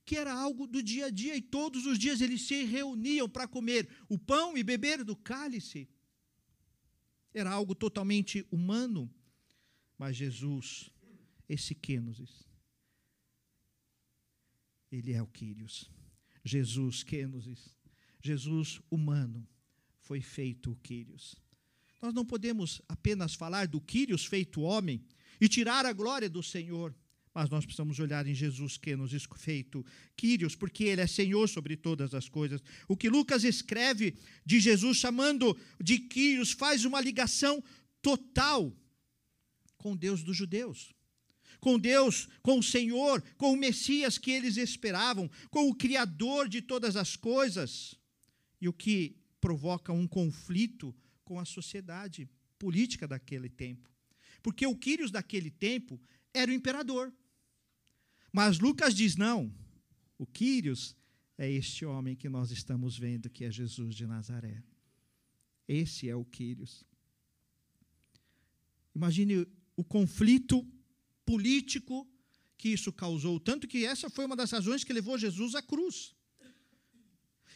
que 0.06 0.18
era 0.18 0.34
algo 0.34 0.68
do 0.68 0.84
dia 0.84 1.06
a 1.06 1.10
dia, 1.10 1.34
e 1.34 1.42
todos 1.42 1.86
os 1.86 1.98
dias 1.98 2.20
eles 2.20 2.42
se 2.42 2.66
reuniam 2.66 3.30
para 3.30 3.48
comer 3.48 3.88
o 4.10 4.20
pão 4.20 4.58
e 4.58 4.62
beber 4.62 5.06
do 5.06 5.16
cálice. 5.16 5.88
Era 7.34 7.52
algo 7.52 7.74
totalmente 7.74 8.46
humano, 8.52 9.10
mas 9.98 10.18
Jesus, 10.18 10.92
esse 11.48 11.74
Quênosis, 11.74 12.44
ele 14.92 15.14
é 15.14 15.22
o 15.22 15.28
Quírios. 15.28 15.90
Jesus, 16.44 17.02
Kenosis, 17.04 17.83
Jesus 18.24 18.80
humano, 18.90 19.46
foi 20.00 20.22
feito 20.22 20.72
o 20.72 20.76
Quírios. 20.78 21.36
Nós 22.02 22.14
não 22.14 22.26
podemos 22.26 22.82
apenas 22.88 23.34
falar 23.34 23.68
do 23.68 23.82
Quírios 23.82 24.26
feito 24.26 24.62
homem 24.62 25.04
e 25.40 25.48
tirar 25.48 25.86
a 25.86 25.92
glória 25.92 26.30
do 26.30 26.42
Senhor, 26.42 26.96
mas 27.34 27.50
nós 27.50 27.66
precisamos 27.66 28.00
olhar 28.00 28.26
em 28.26 28.34
Jesus 28.34 28.78
que 28.78 28.96
nos 28.96 29.12
feito 29.38 29.86
Quírios, 30.16 30.56
porque 30.56 30.86
ele 30.86 31.02
é 31.02 31.08
Senhor 31.08 31.48
sobre 31.50 31.76
todas 31.76 32.14
as 32.14 32.30
coisas. 32.30 32.62
O 32.88 32.96
que 32.96 33.10
Lucas 33.10 33.44
escreve 33.44 34.16
de 34.46 34.60
Jesus 34.60 34.98
chamando 34.98 35.58
de 35.82 36.00
Quírios 36.00 36.52
faz 36.52 36.86
uma 36.86 37.02
ligação 37.02 37.62
total 38.02 38.74
com 39.78 39.98
Deus 39.98 40.24
dos 40.24 40.38
judeus. 40.38 40.94
Com 41.60 41.78
Deus, 41.80 42.30
com 42.42 42.60
o 42.60 42.64
Senhor, 42.64 43.22
com 43.38 43.54
o 43.54 43.58
Messias 43.58 44.18
que 44.18 44.32
eles 44.32 44.58
esperavam, 44.58 45.30
com 45.50 45.70
o 45.70 45.76
Criador 45.76 46.48
de 46.48 46.62
todas 46.62 46.96
as 46.96 47.16
coisas. 47.16 47.98
E 48.64 48.68
o 48.70 48.72
que 48.72 49.18
provoca 49.42 49.92
um 49.92 50.08
conflito 50.08 50.96
com 51.26 51.38
a 51.38 51.44
sociedade 51.44 52.30
política 52.58 53.06
daquele 53.06 53.50
tempo. 53.50 53.92
Porque 54.42 54.66
o 54.66 54.74
Quírios 54.74 55.12
daquele 55.12 55.52
tempo 55.52 56.00
era 56.34 56.50
o 56.50 56.54
imperador. 56.54 57.14
Mas 58.32 58.60
Lucas 58.60 58.96
diz: 58.96 59.18
não, 59.18 59.54
o 60.18 60.26
Quírios 60.26 60.96
é 61.38 61.52
este 61.52 61.84
homem 61.84 62.16
que 62.16 62.30
nós 62.30 62.52
estamos 62.52 62.98
vendo, 62.98 63.30
que 63.30 63.44
é 63.44 63.52
Jesus 63.52 63.94
de 63.96 64.08
Nazaré. 64.08 64.64
Esse 65.68 66.08
é 66.08 66.16
o 66.16 66.24
Quírios. 66.24 66.86
Imagine 68.96 69.46
o 69.76 69.84
conflito 69.84 70.66
político 71.26 72.10
que 72.58 72.70
isso 72.70 72.94
causou, 72.94 73.42
tanto 73.42 73.68
que 73.68 73.84
essa 73.84 74.10
foi 74.10 74.24
uma 74.26 74.38
das 74.38 74.52
razões 74.52 74.86
que 74.86 74.94
levou 74.94 75.18
Jesus 75.18 75.54
à 75.54 75.62
cruz. 75.62 76.16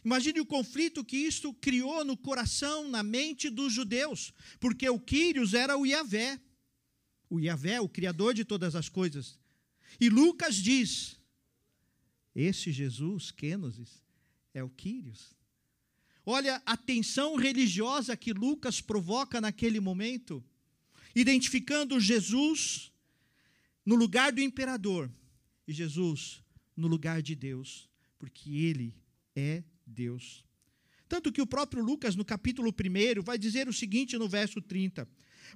Imagine 0.03 0.39
o 0.39 0.45
conflito 0.45 1.03
que 1.03 1.17
isso 1.17 1.53
criou 1.53 2.05
no 2.05 2.15
coração, 2.15 2.89
na 2.89 3.03
mente 3.03 3.49
dos 3.49 3.73
judeus, 3.73 4.33
porque 4.59 4.87
o 4.89 4.99
Quírios 4.99 5.53
era 5.53 5.77
o 5.77 5.85
Yahvé, 5.85 6.39
o 7.29 7.39
Yahvé, 7.39 7.81
o 7.81 7.89
Criador 7.89 8.33
de 8.33 8.45
todas 8.45 8.75
as 8.75 8.89
coisas. 8.89 9.37
E 9.99 10.09
Lucas 10.09 10.55
diz: 10.55 11.17
esse 12.35 12.71
Jesus, 12.71 13.31
Kenosis, 13.31 14.03
é 14.53 14.63
o 14.63 14.69
Quírios. 14.69 15.35
Olha 16.25 16.61
a 16.65 16.75
tensão 16.75 17.35
religiosa 17.35 18.17
que 18.17 18.33
Lucas 18.33 18.81
provoca 18.81 19.39
naquele 19.39 19.79
momento, 19.79 20.43
identificando 21.15 21.99
Jesus 21.99 22.91
no 23.85 23.95
lugar 23.95 24.33
do 24.33 24.41
imperador 24.41 25.09
e 25.67 25.73
Jesus 25.73 26.43
no 26.75 26.87
lugar 26.87 27.21
de 27.21 27.33
Deus, 27.33 27.89
porque 28.19 28.51
ele 28.57 28.93
é 29.35 29.63
Deus. 29.87 30.45
Tanto 31.07 31.31
que 31.31 31.41
o 31.41 31.47
próprio 31.47 31.81
Lucas, 31.81 32.15
no 32.15 32.25
capítulo 32.25 32.69
1, 32.69 33.21
vai 33.23 33.37
dizer 33.37 33.67
o 33.67 33.73
seguinte 33.73 34.17
no 34.17 34.27
verso 34.27 34.61
30: 34.61 35.07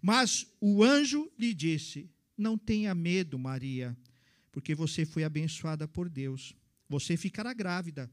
Mas 0.01 0.47
o 0.61 0.83
anjo 0.83 1.29
lhe 1.37 1.53
disse: 1.53 2.09
Não 2.37 2.57
tenha 2.57 2.95
medo, 2.95 3.37
Maria, 3.37 3.95
porque 4.51 4.73
você 4.73 5.05
foi 5.05 5.23
abençoada 5.23 5.87
por 5.87 6.09
Deus. 6.09 6.55
Você 6.87 7.17
ficará 7.17 7.53
grávida. 7.53 8.09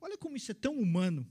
Olha 0.00 0.16
como 0.16 0.36
isso 0.36 0.50
é 0.50 0.54
tão 0.54 0.78
humano. 0.78 1.26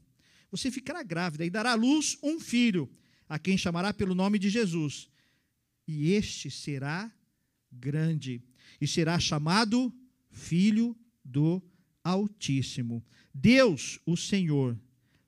Você 0.51 0.69
ficará 0.69 1.03
grávida 1.03 1.45
e 1.45 1.49
dará 1.49 1.71
à 1.71 1.75
luz 1.75 2.17
um 2.21 2.39
filho, 2.39 2.89
a 3.27 3.39
quem 3.39 3.57
chamará 3.57 3.93
pelo 3.93 4.13
nome 4.13 4.37
de 4.37 4.49
Jesus. 4.49 5.09
E 5.87 6.11
este 6.11 6.51
será 6.51 7.11
grande 7.71 8.41
e 8.79 8.87
será 8.87 9.19
chamado 9.19 9.93
Filho 10.31 10.95
do 11.23 11.61
Altíssimo. 12.03 13.03
Deus, 13.33 13.99
o 14.05 14.15
Senhor, 14.15 14.79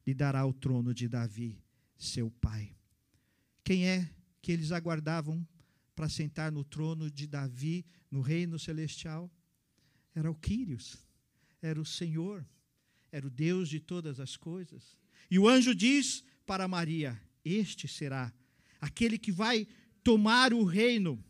lhe 0.06 0.14
dará 0.14 0.46
o 0.46 0.54
trono 0.54 0.94
de 0.94 1.08
Davi, 1.08 1.62
seu 1.98 2.30
pai. 2.30 2.76
Quem 3.64 3.88
é 3.88 4.10
que 4.42 4.52
eles 4.52 4.72
aguardavam 4.72 5.48
para 5.96 6.10
sentar 6.10 6.52
no 6.52 6.64
trono 6.64 7.10
de 7.10 7.28
Davi 7.28 7.86
no 8.10 8.22
reino 8.22 8.58
celestial? 8.58 9.32
Era 10.16 10.30
o 10.30 10.36
Quírios, 10.36 10.98
era 11.62 11.80
o 11.80 11.86
Senhor, 11.86 12.46
era 13.12 13.26
o 13.26 13.30
Deus 13.30 13.70
de 13.70 13.80
todas 13.80 14.20
as 14.20 14.36
coisas. 14.36 14.98
E 15.30 15.38
o 15.38 15.48
anjo 15.48 15.76
diz 15.76 16.24
para 16.46 16.68
Maria: 16.68 17.22
Este 17.46 17.88
será 17.88 18.34
aquele 18.80 19.18
que 19.18 19.32
vai 19.32 19.68
tomar 20.04 20.54
o 20.54 20.64
reino. 20.64 21.24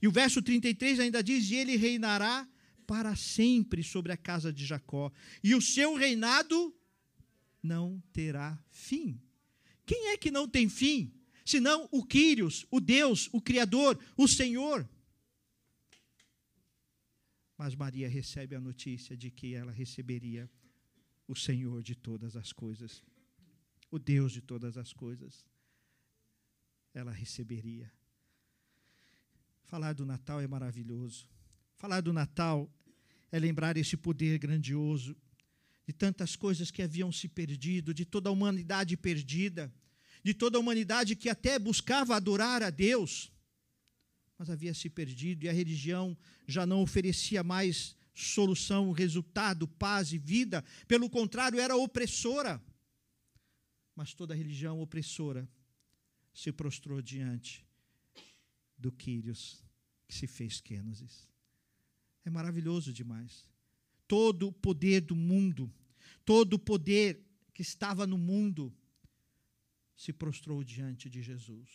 E 0.00 0.08
o 0.08 0.12
verso 0.12 0.40
33 0.40 1.00
ainda 1.00 1.22
diz: 1.22 1.50
E 1.50 1.56
ele 1.56 1.76
reinará 1.76 2.48
para 2.88 3.14
sempre 3.14 3.84
sobre 3.84 4.12
a 4.12 4.16
casa 4.16 4.50
de 4.50 4.64
Jacó, 4.64 5.12
e 5.44 5.54
o 5.54 5.60
seu 5.60 5.94
reinado 5.94 6.74
não 7.62 8.02
terá 8.14 8.58
fim. 8.70 9.20
Quem 9.84 10.08
é 10.08 10.16
que 10.16 10.30
não 10.30 10.48
tem 10.48 10.70
fim? 10.70 11.12
Senão 11.44 11.86
o 11.92 12.02
Quírios, 12.02 12.64
o 12.70 12.80
Deus, 12.80 13.28
o 13.30 13.42
Criador, 13.42 14.02
o 14.16 14.26
Senhor. 14.26 14.88
Mas 17.58 17.74
Maria 17.74 18.08
recebe 18.08 18.56
a 18.56 18.60
notícia 18.60 19.14
de 19.14 19.30
que 19.30 19.54
ela 19.54 19.70
receberia 19.70 20.50
o 21.26 21.36
Senhor 21.36 21.82
de 21.82 21.94
todas 21.94 22.36
as 22.36 22.54
coisas, 22.54 23.02
o 23.90 23.98
Deus 23.98 24.32
de 24.32 24.40
todas 24.40 24.78
as 24.78 24.94
coisas. 24.94 25.44
Ela 26.94 27.12
receberia. 27.12 27.92
Falar 29.64 29.92
do 29.92 30.06
Natal 30.06 30.40
é 30.40 30.46
maravilhoso. 30.46 31.28
Falar 31.76 32.00
do 32.00 32.14
Natal 32.14 32.70
é 33.30 33.38
lembrar 33.38 33.76
esse 33.76 33.96
poder 33.96 34.38
grandioso 34.38 35.16
de 35.86 35.92
tantas 35.92 36.36
coisas 36.36 36.70
que 36.70 36.82
haviam 36.82 37.10
se 37.10 37.28
perdido, 37.28 37.94
de 37.94 38.04
toda 38.04 38.28
a 38.28 38.32
humanidade 38.32 38.96
perdida, 38.96 39.72
de 40.22 40.34
toda 40.34 40.58
a 40.58 40.60
humanidade 40.60 41.16
que 41.16 41.28
até 41.28 41.58
buscava 41.58 42.14
adorar 42.14 42.62
a 42.62 42.70
Deus, 42.70 43.32
mas 44.36 44.50
havia 44.50 44.74
se 44.74 44.90
perdido 44.90 45.44
e 45.44 45.48
a 45.48 45.52
religião 45.52 46.16
já 46.46 46.66
não 46.66 46.82
oferecia 46.82 47.42
mais 47.42 47.96
solução, 48.14 48.92
resultado, 48.92 49.66
paz 49.66 50.12
e 50.12 50.18
vida, 50.18 50.64
pelo 50.86 51.08
contrário, 51.08 51.58
era 51.58 51.76
opressora. 51.76 52.62
Mas 53.94 54.12
toda 54.12 54.34
religião 54.34 54.80
opressora 54.80 55.48
se 56.34 56.52
prostrou 56.52 57.00
diante 57.00 57.66
do 58.76 58.92
Quírios, 58.92 59.64
que 60.06 60.14
se 60.14 60.26
fez 60.26 60.60
Quênosis. 60.60 61.28
É 62.28 62.30
maravilhoso 62.30 62.92
demais. 62.92 63.48
Todo 64.06 64.48
o 64.48 64.52
poder 64.52 65.00
do 65.00 65.16
mundo, 65.16 65.72
todo 66.26 66.54
o 66.54 66.58
poder 66.58 67.26
que 67.54 67.62
estava 67.62 68.06
no 68.06 68.18
mundo, 68.18 68.70
se 69.96 70.12
prostrou 70.12 70.62
diante 70.62 71.08
de 71.08 71.22
Jesus. 71.22 71.70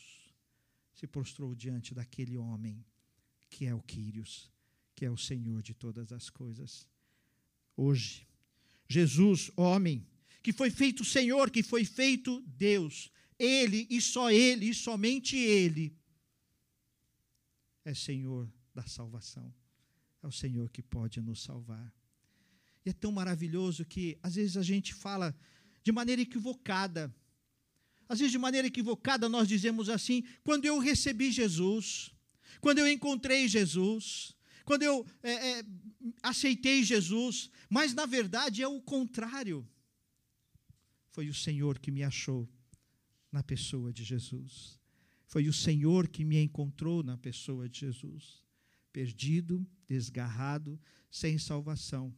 Se 0.93 1.07
prostrou 1.07 1.55
diante 1.55 1.95
daquele 1.95 2.37
homem 2.37 2.85
que 3.49 3.65
é 3.65 3.73
o 3.73 3.81
Quírios, 3.81 4.51
que 4.95 5.03
é 5.03 5.09
o 5.09 5.17
Senhor 5.17 5.63
de 5.63 5.73
todas 5.73 6.11
as 6.11 6.29
coisas. 6.29 6.87
Hoje, 7.75 8.27
Jesus, 8.87 9.49
homem, 9.57 10.05
que 10.43 10.53
foi 10.53 10.69
feito 10.69 11.03
Senhor, 11.03 11.49
que 11.49 11.63
foi 11.63 11.83
feito 11.83 12.41
Deus, 12.41 13.09
Ele 13.39 13.87
e 13.89 13.99
só 13.99 14.29
Ele, 14.29 14.69
e 14.69 14.73
somente 14.75 15.35
Ele, 15.35 15.97
é 17.83 17.95
Senhor 17.95 18.47
da 18.71 18.85
salvação 18.85 19.51
é 20.23 20.27
o 20.27 20.31
Senhor 20.31 20.69
que 20.69 20.81
pode 20.81 21.21
nos 21.21 21.43
salvar. 21.43 21.93
E 22.85 22.89
é 22.89 22.93
tão 22.93 23.11
maravilhoso 23.11 23.85
que, 23.85 24.17
às 24.23 24.35
vezes, 24.35 24.55
a 24.55 24.63
gente 24.63 24.93
fala 24.93 25.35
de 25.83 25.91
maneira 25.91 26.21
equivocada. 26.21 27.13
Às 28.07 28.19
vezes, 28.19 28.31
de 28.31 28.37
maneira 28.37 28.67
equivocada, 28.67 29.27
nós 29.27 29.47
dizemos 29.47 29.89
assim: 29.89 30.23
quando 30.43 30.65
eu 30.65 30.79
recebi 30.79 31.29
Jesus, 31.29 32.11
quando 32.61 32.79
eu 32.79 32.87
encontrei 32.89 33.47
Jesus, 33.47 34.33
quando 34.63 34.83
eu 34.83 35.05
é, 35.21 35.59
é, 35.59 35.65
aceitei 36.21 36.83
Jesus, 36.83 37.49
mas 37.69 37.93
na 37.93 38.05
verdade 38.05 38.61
é 38.61 38.67
o 38.67 38.81
contrário. 38.81 39.67
Foi 41.11 41.27
o 41.27 41.33
Senhor 41.33 41.79
que 41.79 41.91
me 41.91 42.01
achou 42.01 42.49
na 43.31 43.43
pessoa 43.43 43.91
de 43.91 44.03
Jesus. 44.03 44.79
Foi 45.27 45.47
o 45.47 45.53
Senhor 45.53 46.07
que 46.07 46.23
me 46.23 46.41
encontrou 46.41 47.03
na 47.03 47.17
pessoa 47.17 47.67
de 47.67 47.81
Jesus 47.81 48.43
perdido, 48.93 49.67
desgarrado, 49.87 50.79
sem 51.11 51.37
salvação. 51.37 52.15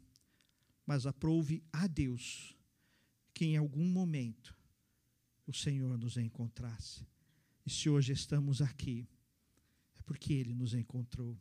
Mas 0.85 1.07
aprove 1.07 1.63
a 1.71 1.87
Deus 1.87 2.55
que 3.33 3.45
em 3.45 3.57
algum 3.57 3.85
momento 3.85 4.55
o 5.47 5.53
Senhor 5.53 5.97
nos 5.97 6.17
encontrasse. 6.17 7.07
E 7.65 7.69
se 7.69 7.89
hoje 7.89 8.13
estamos 8.13 8.61
aqui, 8.61 9.07
é 9.97 10.01
porque 10.03 10.33
Ele 10.33 10.53
nos 10.53 10.73
encontrou. 10.73 11.39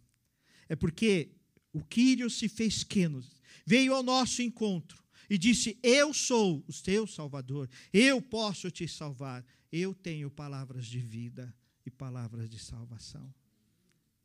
É 0.69 0.75
porque 0.75 1.31
o 1.73 1.85
Quírios 1.85 2.39
se 2.39 2.49
fez 2.49 2.83
quenos, 2.83 3.41
veio 3.67 3.95
ao 3.95 4.03
nosso 4.03 4.41
encontro 4.41 5.05
e 5.29 5.37
disse: 5.37 5.79
Eu 5.83 6.15
sou 6.15 6.65
o 6.67 6.73
teu 6.73 7.07
Salvador, 7.07 7.69
eu 7.93 8.23
posso 8.23 8.71
te 8.71 8.89
salvar, 8.89 9.45
eu 9.71 9.95
tenho 9.95 10.31
palavras 10.31 10.87
de 10.87 11.01
vida 11.01 11.55
e 11.85 11.91
palavras 11.91 12.49
de 12.49 12.59
salvação. 12.59 13.33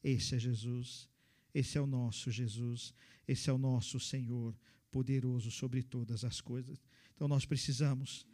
Esse 0.03 0.35
é 0.35 0.39
Jesus. 0.39 1.09
Esse 1.53 1.77
é 1.77 1.81
o 1.81 1.87
nosso 1.87 2.31
Jesus. 2.31 2.93
Esse 3.27 3.49
é 3.49 3.53
o 3.53 3.57
nosso 3.57 3.99
Senhor. 3.99 4.55
poderoso 4.91 5.51
sobre 5.51 5.83
todas 5.83 6.23
as 6.25 6.41
coisas. 6.41 6.79
Então 7.13 7.27
nós 7.27 7.45
precisamos, 7.45 8.25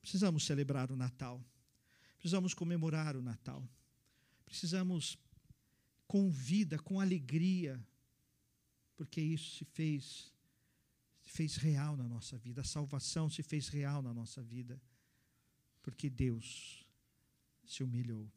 precisamos 0.00 0.46
celebrar 0.46 0.90
o 0.90 0.96
Natal. 0.96 1.44
Precisamos 2.16 2.54
comemorar 2.54 3.16
o 3.16 3.22
Natal. 3.22 3.68
Precisamos 4.46 5.18
com 6.06 6.30
vida, 6.30 6.78
com 6.78 7.00
alegria, 7.00 7.78
porque 8.96 9.20
isso 9.20 9.56
se 9.56 9.64
fez 9.64 10.32
se 11.22 11.30
fez 11.30 11.56
real 11.56 11.96
na 11.96 12.08
nossa 12.08 12.36
vida, 12.38 12.62
a 12.62 12.64
salvação 12.64 13.28
se 13.28 13.42
fez 13.42 13.68
real 13.68 14.02
na 14.02 14.12
nossa 14.12 14.42
vida, 14.42 14.80
porque 15.82 16.10
Deus 16.10 16.88
se 17.64 17.84
humilhou. 17.84 18.28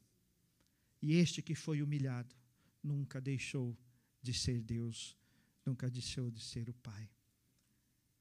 E 1.02 1.14
este 1.16 1.42
que 1.42 1.56
foi 1.56 1.82
humilhado 1.82 2.36
nunca 2.84 3.22
deixou 3.22 3.78
de 4.22 4.34
ser 4.34 4.62
Deus, 4.62 5.18
nunca 5.66 5.90
deixou 5.90 6.30
de 6.30 6.42
ser 6.42 6.70
o 6.70 6.74
Pai. 6.74 7.10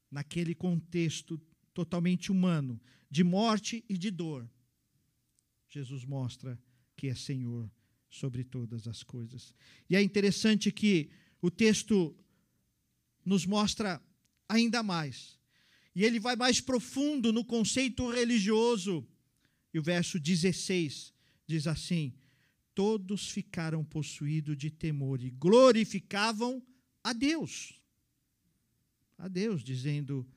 Naquele 0.09 0.55
contexto 0.55 1.37
totalmente 1.73 2.31
humano, 2.31 2.79
de 3.09 3.23
morte 3.23 3.83
e 3.89 3.97
de 3.97 4.09
dor, 4.09 4.49
Jesus 5.69 6.05
mostra 6.05 6.59
que 6.95 7.07
é 7.07 7.15
Senhor 7.15 7.69
sobre 8.09 8.43
todas 8.43 8.87
as 8.87 9.01
coisas. 9.01 9.53
E 9.89 9.95
é 9.95 10.01
interessante 10.01 10.71
que 10.71 11.09
o 11.41 11.49
texto 11.49 12.15
nos 13.25 13.45
mostra 13.45 14.01
ainda 14.47 14.83
mais. 14.83 15.39
E 15.95 16.03
ele 16.03 16.19
vai 16.19 16.35
mais 16.35 16.61
profundo 16.61 17.33
no 17.33 17.43
conceito 17.43 18.09
religioso. 18.09 19.07
E 19.73 19.79
o 19.79 19.83
verso 19.83 20.19
16 20.19 21.13
diz 21.47 21.65
assim: 21.65 22.13
Todos 22.75 23.29
ficaram 23.29 23.83
possuídos 23.83 24.57
de 24.57 24.71
temor 24.71 25.21
e 25.21 25.29
glorificavam 25.29 26.65
a 27.03 27.13
Deus. 27.13 27.79
A 29.17 29.27
Deus, 29.27 29.63
dizendo: 29.63 30.27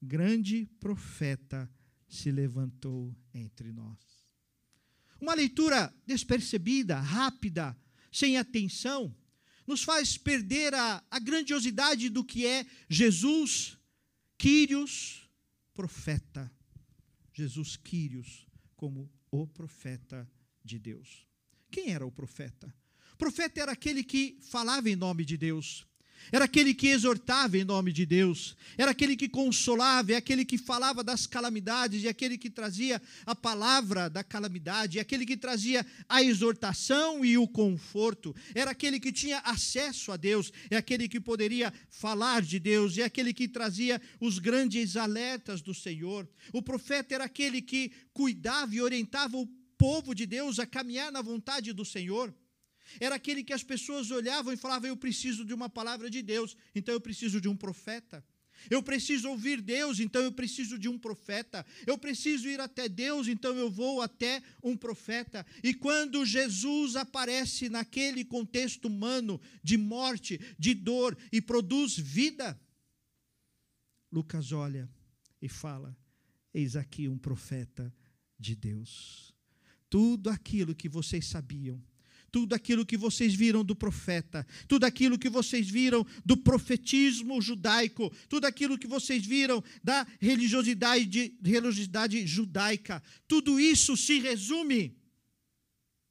Grande 0.00 0.66
profeta 0.78 1.70
se 2.08 2.30
levantou 2.30 3.16
entre 3.32 3.72
nós. 3.72 3.98
Uma 5.20 5.34
leitura 5.34 5.94
despercebida, 6.06 6.98
rápida, 6.98 7.76
sem 8.10 8.36
atenção, 8.36 9.14
nos 9.66 9.82
faz 9.82 10.18
perder 10.18 10.74
a, 10.74 11.04
a 11.10 11.18
grandiosidade 11.18 12.08
do 12.08 12.24
que 12.24 12.46
é 12.46 12.66
Jesus, 12.88 13.78
Quírios, 14.36 15.30
profeta. 15.74 16.50
Jesus 17.32 17.76
Quírios, 17.76 18.46
como 18.76 19.10
o 19.30 19.46
profeta 19.46 20.28
de 20.64 20.78
Deus. 20.78 21.29
Quem 21.70 21.90
era 21.90 22.06
o 22.06 22.10
profeta? 22.10 22.72
O 23.14 23.16
profeta 23.16 23.60
era 23.60 23.72
aquele 23.72 24.02
que 24.02 24.38
falava 24.40 24.88
em 24.88 24.96
nome 24.96 25.24
de 25.24 25.36
Deus, 25.36 25.86
era 26.32 26.44
aquele 26.44 26.74
que 26.74 26.88
exortava 26.88 27.58
em 27.58 27.64
nome 27.64 27.92
de 27.92 28.06
Deus, 28.06 28.56
era 28.76 28.90
aquele 28.90 29.16
que 29.16 29.28
consolava, 29.28 30.12
é 30.12 30.16
aquele 30.16 30.44
que 30.44 30.58
falava 30.58 31.02
das 31.02 31.26
calamidades, 31.26 32.02
e 32.02 32.08
aquele 32.08 32.36
que 32.38 32.50
trazia 32.50 33.00
a 33.26 33.34
palavra 33.34 34.08
da 34.08 34.22
calamidade, 34.22 34.98
é 34.98 35.00
aquele 35.00 35.26
que 35.26 35.36
trazia 35.36 35.84
a 36.08 36.22
exortação 36.22 37.24
e 37.24 37.36
o 37.36 37.48
conforto, 37.48 38.34
era 38.54 38.70
aquele 38.70 39.00
que 39.00 39.12
tinha 39.12 39.38
acesso 39.38 40.12
a 40.12 40.16
Deus, 40.16 40.52
é 40.70 40.76
aquele 40.76 41.08
que 41.08 41.20
poderia 41.20 41.72
falar 41.88 42.42
de 42.42 42.58
Deus, 42.58 42.96
é 42.98 43.02
aquele 43.02 43.32
que 43.32 43.48
trazia 43.48 44.00
os 44.20 44.38
grandes 44.38 44.96
alertas 44.96 45.60
do 45.60 45.74
Senhor. 45.74 46.28
O 46.52 46.62
profeta 46.62 47.14
era 47.14 47.24
aquele 47.24 47.60
que 47.60 47.90
cuidava 48.12 48.74
e 48.74 48.80
orientava 48.80 49.36
o 49.36 49.48
povo 49.80 50.14
de 50.14 50.26
Deus 50.26 50.58
a 50.58 50.66
caminhar 50.66 51.10
na 51.10 51.22
vontade 51.22 51.72
do 51.72 51.86
Senhor. 51.86 52.34
Era 53.00 53.14
aquele 53.14 53.42
que 53.42 53.54
as 53.54 53.62
pessoas 53.62 54.10
olhavam 54.10 54.52
e 54.52 54.56
falavam: 54.56 54.90
Eu 54.90 54.96
preciso 54.96 55.42
de 55.42 55.54
uma 55.54 55.70
palavra 55.70 56.10
de 56.10 56.20
Deus, 56.20 56.54
então 56.74 56.92
eu 56.92 57.00
preciso 57.00 57.40
de 57.40 57.48
um 57.48 57.56
profeta. 57.56 58.22
Eu 58.68 58.82
preciso 58.82 59.30
ouvir 59.30 59.62
Deus, 59.62 60.00
então 60.00 60.20
eu 60.20 60.32
preciso 60.32 60.78
de 60.78 60.86
um 60.86 60.98
profeta. 60.98 61.64
Eu 61.86 61.96
preciso 61.96 62.46
ir 62.46 62.60
até 62.60 62.90
Deus, 62.90 63.26
então 63.26 63.56
eu 63.56 63.70
vou 63.70 64.02
até 64.02 64.42
um 64.62 64.76
profeta. 64.76 65.46
E 65.64 65.72
quando 65.72 66.26
Jesus 66.26 66.94
aparece 66.94 67.70
naquele 67.70 68.22
contexto 68.22 68.84
humano 68.84 69.40
de 69.64 69.78
morte, 69.78 70.38
de 70.58 70.74
dor 70.74 71.16
e 71.32 71.40
produz 71.40 71.96
vida, 71.96 72.60
Lucas 74.12 74.52
olha 74.52 74.90
e 75.40 75.48
fala: 75.48 75.96
Eis 76.52 76.76
aqui 76.76 77.08
um 77.08 77.16
profeta 77.16 77.90
de 78.38 78.54
Deus. 78.54 79.39
Tudo 79.90 80.30
aquilo 80.30 80.74
que 80.74 80.88
vocês 80.88 81.26
sabiam 81.26 81.82
tudo 82.30 82.54
aquilo 82.54 82.86
que 82.86 82.96
vocês 82.96 83.34
viram 83.34 83.64
do 83.64 83.74
profeta, 83.74 84.46
tudo 84.68 84.84
aquilo 84.84 85.18
que 85.18 85.28
vocês 85.28 85.68
viram 85.68 86.06
do 86.24 86.36
profetismo 86.36 87.40
judaico, 87.42 88.10
tudo 88.28 88.46
aquilo 88.46 88.78
que 88.78 88.86
vocês 88.86 89.24
viram 89.26 89.62
da 89.82 90.06
religiosidade, 90.20 91.34
religiosidade 91.42 92.26
judaica, 92.26 93.02
tudo 93.26 93.58
isso 93.58 93.96
se 93.96 94.20
resume 94.20 94.96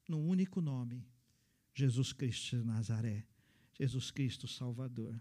num 0.08 0.28
único 0.28 0.60
nome: 0.60 1.06
Jesus 1.74 2.12
Cristo 2.12 2.56
de 2.56 2.64
Nazaré, 2.64 3.24
Jesus 3.78 4.10
Cristo 4.10 4.46
Salvador, 4.46 5.18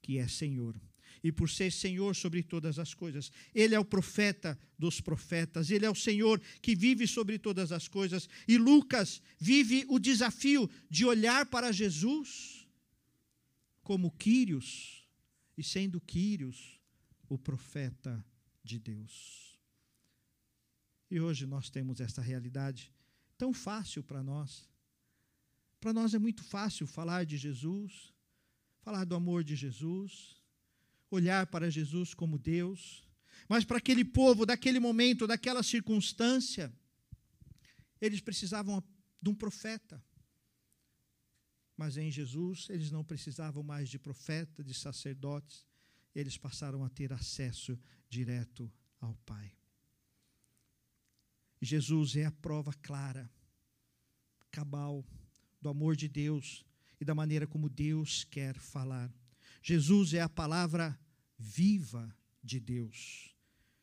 que 0.00 0.18
é 0.18 0.26
Senhor 0.26 0.80
e 1.22 1.32
por 1.32 1.48
ser 1.48 1.72
Senhor 1.72 2.14
sobre 2.14 2.42
todas 2.42 2.78
as 2.78 2.94
coisas. 2.94 3.30
Ele 3.54 3.74
é 3.74 3.80
o 3.80 3.84
profeta 3.84 4.58
dos 4.78 5.00
profetas, 5.00 5.70
ele 5.70 5.86
é 5.86 5.90
o 5.90 5.94
Senhor 5.94 6.40
que 6.62 6.74
vive 6.74 7.06
sobre 7.06 7.38
todas 7.38 7.72
as 7.72 7.88
coisas. 7.88 8.28
E 8.46 8.56
Lucas 8.58 9.20
vive 9.38 9.84
o 9.88 9.98
desafio 9.98 10.68
de 10.90 11.04
olhar 11.04 11.46
para 11.46 11.72
Jesus 11.72 12.66
como 13.82 14.10
Quírios, 14.10 15.08
e 15.56 15.62
sendo 15.62 15.98
Quírios 15.98 16.78
o 17.26 17.38
profeta 17.38 18.22
de 18.62 18.78
Deus. 18.78 19.58
E 21.10 21.18
hoje 21.18 21.46
nós 21.46 21.70
temos 21.70 22.00
essa 22.00 22.20
realidade 22.20 22.92
tão 23.38 23.52
fácil 23.52 24.02
para 24.02 24.22
nós. 24.22 24.68
Para 25.80 25.92
nós 25.92 26.12
é 26.12 26.18
muito 26.18 26.44
fácil 26.44 26.86
falar 26.86 27.24
de 27.24 27.38
Jesus, 27.38 28.12
falar 28.80 29.04
do 29.04 29.14
amor 29.14 29.42
de 29.42 29.56
Jesus, 29.56 30.36
olhar 31.10 31.46
para 31.46 31.70
Jesus 31.70 32.14
como 32.14 32.38
Deus, 32.38 33.06
mas 33.48 33.64
para 33.64 33.78
aquele 33.78 34.04
povo, 34.04 34.44
daquele 34.44 34.78
momento, 34.78 35.26
daquela 35.26 35.62
circunstância, 35.62 36.72
eles 38.00 38.20
precisavam 38.20 38.82
de 39.20 39.30
um 39.30 39.34
profeta. 39.34 40.02
Mas 41.76 41.96
em 41.96 42.10
Jesus, 42.10 42.66
eles 42.70 42.90
não 42.90 43.04
precisavam 43.04 43.62
mais 43.62 43.88
de 43.88 43.98
profeta, 43.98 44.62
de 44.62 44.74
sacerdotes, 44.74 45.66
eles 46.14 46.36
passaram 46.36 46.84
a 46.84 46.88
ter 46.88 47.12
acesso 47.12 47.78
direto 48.10 48.70
ao 49.00 49.14
Pai. 49.24 49.52
Jesus 51.60 52.16
é 52.16 52.24
a 52.24 52.30
prova 52.30 52.72
clara, 52.82 53.30
cabal, 54.50 55.04
do 55.60 55.68
amor 55.68 55.96
de 55.96 56.08
Deus 56.08 56.64
e 57.00 57.04
da 57.04 57.14
maneira 57.14 57.46
como 57.46 57.68
Deus 57.68 58.24
quer 58.24 58.56
falar. 58.56 59.12
Jesus 59.62 60.14
é 60.14 60.20
a 60.20 60.28
palavra 60.28 60.98
viva 61.38 62.14
de 62.42 62.60
Deus. 62.60 63.34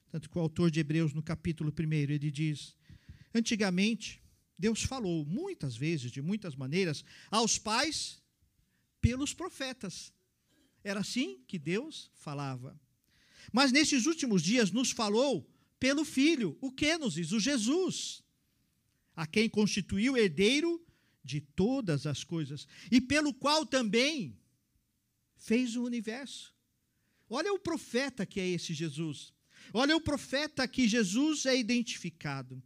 Tanto 0.09 0.29
que 0.29 0.37
o 0.37 0.41
autor 0.41 0.71
de 0.71 0.79
Hebreus, 0.79 1.13
no 1.13 1.21
capítulo 1.21 1.73
1, 1.77 1.93
ele 1.93 2.31
diz: 2.31 2.75
Antigamente, 3.33 4.23
Deus 4.57 4.83
falou 4.83 5.25
muitas 5.25 5.75
vezes, 5.75 6.11
de 6.11 6.21
muitas 6.21 6.55
maneiras, 6.55 7.03
aos 7.29 7.57
pais 7.57 8.23
pelos 9.01 9.33
profetas. 9.33 10.13
Era 10.83 11.01
assim 11.01 11.43
que 11.47 11.59
Deus 11.59 12.09
falava. 12.15 12.79
Mas 13.51 13.71
nesses 13.71 14.05
últimos 14.05 14.41
dias 14.41 14.71
nos 14.71 14.91
falou 14.91 15.47
pelo 15.79 16.05
Filho, 16.05 16.57
o 16.61 16.71
Kênosis, 16.71 17.31
o 17.31 17.39
Jesus, 17.39 18.23
a 19.15 19.27
quem 19.27 19.49
constituiu 19.49 20.17
herdeiro 20.17 20.83
de 21.23 21.41
todas 21.41 22.05
as 22.05 22.23
coisas, 22.23 22.67
e 22.91 23.01
pelo 23.01 23.33
qual 23.33 23.65
também 23.65 24.37
fez 25.35 25.75
o 25.75 25.83
universo. 25.83 26.53
Olha 27.29 27.53
o 27.53 27.59
profeta 27.59 28.25
que 28.25 28.39
é 28.39 28.47
esse 28.47 28.73
Jesus. 28.73 29.33
Olha 29.73 29.95
o 29.95 30.01
profeta 30.01 30.67
que 30.67 30.87
Jesus 30.87 31.45
é 31.45 31.57
identificado. 31.57 32.61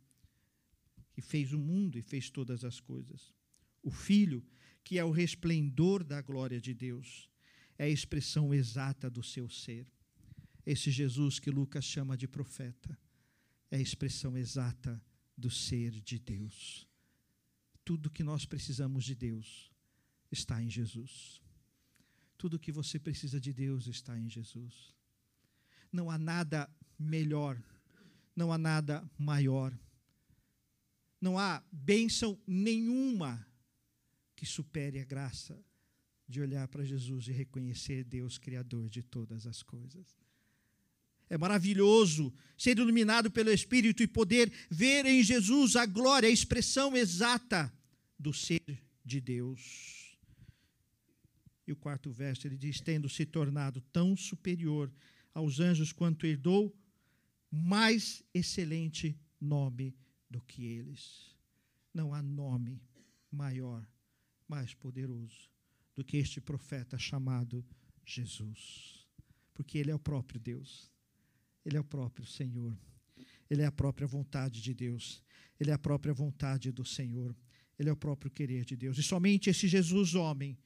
Que 1.13 1.21
fez 1.21 1.53
o 1.53 1.59
mundo 1.59 1.97
e 1.97 2.01
fez 2.01 2.29
todas 2.29 2.63
as 2.63 2.79
coisas. 2.79 3.33
O 3.81 3.91
Filho, 3.91 4.45
que 4.83 4.97
é 4.97 5.03
o 5.03 5.11
resplendor 5.11 6.03
da 6.03 6.21
glória 6.21 6.59
de 6.59 6.73
Deus, 6.73 7.29
é 7.77 7.85
a 7.85 7.89
expressão 7.89 8.53
exata 8.53 9.09
do 9.09 9.23
seu 9.23 9.49
ser. 9.49 9.91
Esse 10.65 10.91
Jesus 10.91 11.39
que 11.39 11.49
Lucas 11.49 11.85
chama 11.85 12.17
de 12.17 12.27
profeta 12.27 12.97
é 13.71 13.77
a 13.77 13.81
expressão 13.81 14.37
exata 14.37 15.01
do 15.37 15.49
ser 15.49 15.91
de 16.01 16.17
Deus. 16.17 16.87
Tudo 17.85 18.09
que 18.09 18.23
nós 18.23 18.45
precisamos 18.45 19.05
de 19.05 19.15
Deus 19.15 19.71
está 20.31 20.61
em 20.61 20.69
Jesus. 20.69 21.41
Tudo 22.39 22.53
o 22.55 22.59
que 22.59 22.71
você 22.71 22.97
precisa 22.97 23.37
de 23.37 23.51
Deus 23.51 23.85
está 23.85 24.17
em 24.17 24.29
Jesus. 24.29 24.95
Não 25.91 26.09
há 26.09 26.17
nada 26.17 26.69
melhor, 26.97 27.61
não 28.33 28.53
há 28.53 28.57
nada 28.57 29.03
maior. 29.17 29.77
Não 31.19 31.37
há 31.37 31.61
bênção 31.69 32.39
nenhuma 32.47 33.45
que 34.37 34.45
supere 34.45 34.99
a 34.99 35.03
graça 35.03 35.61
de 36.29 36.39
olhar 36.39 36.65
para 36.69 36.85
Jesus 36.85 37.27
e 37.27 37.33
reconhecer 37.33 38.05
Deus 38.05 38.37
Criador 38.37 38.89
de 38.89 39.03
todas 39.03 39.45
as 39.45 39.61
coisas. 39.61 40.17
É 41.29 41.37
maravilhoso 41.37 42.33
ser 42.57 42.77
iluminado 42.77 43.29
pelo 43.29 43.51
Espírito 43.51 44.01
e 44.01 44.07
poder 44.07 44.49
ver 44.69 45.05
em 45.05 45.21
Jesus 45.21 45.75
a 45.75 45.85
glória, 45.85 46.29
a 46.29 46.31
expressão 46.31 46.95
exata 46.95 47.69
do 48.17 48.31
ser 48.31 48.81
de 49.03 49.19
Deus. 49.19 50.08
E 51.69 51.71
o 51.71 51.75
quarto 51.75 52.11
verso 52.11 52.47
ele 52.47 52.57
diz: 52.57 52.81
tendo 52.81 53.07
se 53.07 53.27
tornado 53.27 53.79
tão 53.93 54.17
superior 54.17 54.91
aos 55.35 55.59
anjos 55.59 55.91
quanto 55.93 56.25
herdou 56.25 56.75
mais 57.51 58.23
excelente 58.33 59.15
nome 59.39 59.95
do 60.27 60.41
que 60.41 60.65
eles. 60.65 61.37
Não 61.93 62.11
há 62.11 62.23
nome 62.23 62.81
maior, 63.31 63.87
mais 64.47 64.73
poderoso 64.73 65.47
do 65.95 66.03
que 66.03 66.17
este 66.17 66.41
profeta 66.41 66.97
chamado 66.97 67.63
Jesus. 68.03 69.07
Porque 69.53 69.77
ele 69.77 69.91
é 69.91 69.95
o 69.95 69.99
próprio 69.99 70.39
Deus. 70.39 70.91
Ele 71.63 71.77
é 71.77 71.79
o 71.79 71.83
próprio 71.83 72.25
Senhor. 72.25 72.75
Ele 73.47 73.61
é 73.61 73.67
a 73.67 73.71
própria 73.71 74.07
vontade 74.07 74.59
de 74.59 74.73
Deus. 74.73 75.21
Ele 75.59 75.69
é 75.69 75.73
a 75.73 75.79
própria 75.79 76.15
vontade 76.15 76.71
do 76.71 76.83
Senhor. 76.83 77.35
Ele 77.77 77.89
é 77.89 77.91
o 77.91 77.97
próprio 77.97 78.31
querer 78.31 78.65
de 78.65 78.75
Deus. 78.75 78.97
E 78.97 79.03
somente 79.03 79.51
esse 79.51 79.67
Jesus, 79.67 80.15
homem, 80.15 80.57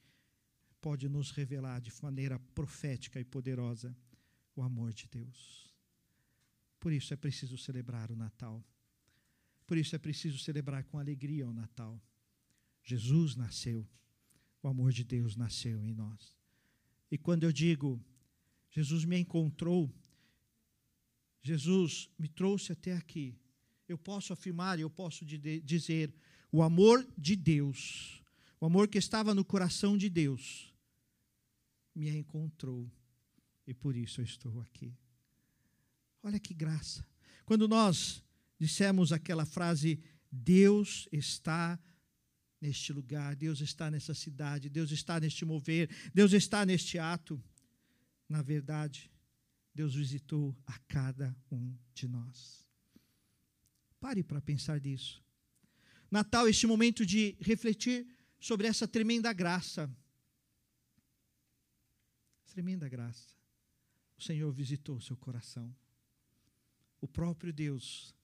pode 0.84 1.08
nos 1.08 1.30
revelar 1.30 1.80
de 1.80 1.90
maneira 2.02 2.38
profética 2.54 3.18
e 3.18 3.24
poderosa 3.24 3.96
o 4.54 4.60
amor 4.60 4.92
de 4.92 5.08
Deus. 5.08 5.74
Por 6.78 6.92
isso 6.92 7.14
é 7.14 7.16
preciso 7.16 7.56
celebrar 7.56 8.10
o 8.10 8.16
Natal. 8.16 8.62
Por 9.66 9.78
isso 9.78 9.96
é 9.96 9.98
preciso 9.98 10.38
celebrar 10.38 10.84
com 10.84 10.98
alegria 10.98 11.48
o 11.48 11.54
Natal. 11.54 11.98
Jesus 12.82 13.34
nasceu, 13.34 13.88
o 14.62 14.68
amor 14.68 14.92
de 14.92 15.04
Deus 15.04 15.36
nasceu 15.36 15.82
em 15.86 15.94
nós. 15.94 16.36
E 17.10 17.16
quando 17.16 17.44
eu 17.44 17.52
digo, 17.52 17.98
Jesus 18.70 19.06
me 19.06 19.18
encontrou, 19.18 19.90
Jesus 21.40 22.10
me 22.18 22.28
trouxe 22.28 22.72
até 22.72 22.94
aqui, 22.94 23.34
eu 23.88 23.96
posso 23.96 24.34
afirmar, 24.34 24.78
eu 24.78 24.90
posso 24.90 25.24
dizer, 25.24 26.12
o 26.52 26.62
amor 26.62 27.08
de 27.16 27.34
Deus, 27.36 28.22
o 28.60 28.66
amor 28.66 28.86
que 28.86 28.98
estava 28.98 29.34
no 29.34 29.46
coração 29.46 29.96
de 29.96 30.10
Deus, 30.10 30.73
me 31.94 32.08
encontrou 32.10 32.90
e 33.66 33.72
por 33.72 33.96
isso 33.96 34.20
eu 34.20 34.24
estou 34.24 34.60
aqui. 34.60 34.96
Olha 36.22 36.40
que 36.40 36.54
graça. 36.54 37.06
Quando 37.44 37.68
nós 37.68 38.22
dissemos 38.58 39.12
aquela 39.12 39.44
frase, 39.44 40.00
Deus 40.30 41.08
está 41.12 41.78
neste 42.60 42.92
lugar, 42.92 43.36
Deus 43.36 43.60
está 43.60 43.90
nessa 43.90 44.14
cidade, 44.14 44.70
Deus 44.70 44.90
está 44.90 45.20
neste 45.20 45.44
mover, 45.44 45.88
Deus 46.14 46.32
está 46.32 46.64
neste 46.64 46.98
ato. 46.98 47.42
Na 48.28 48.42
verdade, 48.42 49.10
Deus 49.74 49.94
visitou 49.94 50.56
a 50.66 50.78
cada 50.88 51.36
um 51.50 51.76
de 51.92 52.08
nós. 52.08 52.66
Pare 54.00 54.22
para 54.22 54.40
pensar 54.40 54.80
nisso. 54.80 55.22
Natal, 56.10 56.48
este 56.48 56.66
momento 56.66 57.04
de 57.04 57.36
refletir 57.40 58.06
sobre 58.38 58.66
essa 58.66 58.86
tremenda 58.86 59.32
graça. 59.32 59.90
Tremenda 62.54 62.88
graça. 62.88 63.34
O 64.16 64.22
Senhor 64.22 64.52
visitou 64.52 65.00
seu 65.00 65.16
coração. 65.16 65.74
O 67.00 67.08
próprio 67.08 67.52
Deus 67.52 68.14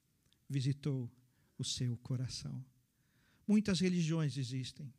visitou 0.47 1.11
o 1.57 1.65
seu 1.65 1.97
coração. 1.97 2.63
Muitas 3.45 3.81
religiões 3.81 4.37
existem, 4.37 4.93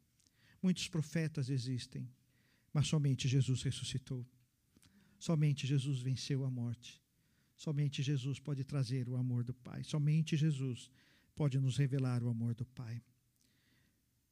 muitos 0.62 0.87
profetas 0.87 1.49
existem, 1.49 2.07
mas 2.75 2.88
somente 2.88 3.27
Jesus 3.27 3.62
ressuscitou. 3.62 4.23
Somente 5.18 5.66
Jesus 5.66 5.99
venceu 6.01 6.45
a 6.45 6.51
morte. 6.51 7.01
Somente 7.57 8.03
Jesus 8.03 8.38
pode 8.38 8.64
trazer 8.64 9.09
o 9.09 9.16
amor 9.16 9.45
do 9.45 9.55
Pai. 9.55 9.83
Somente 9.83 10.37
Jesus 10.37 10.90
pode 11.35 11.59
nos 11.59 11.79
revelar 11.79 12.23
o 12.23 12.29
amor 12.29 12.55
do 12.55 12.66
Pai. 12.66 13.03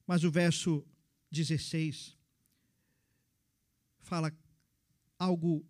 Mas 0.06 0.24
o 0.24 0.30
verso 0.30 0.86
16 1.30 2.14
fala 4.02 4.30
algo 5.20 5.62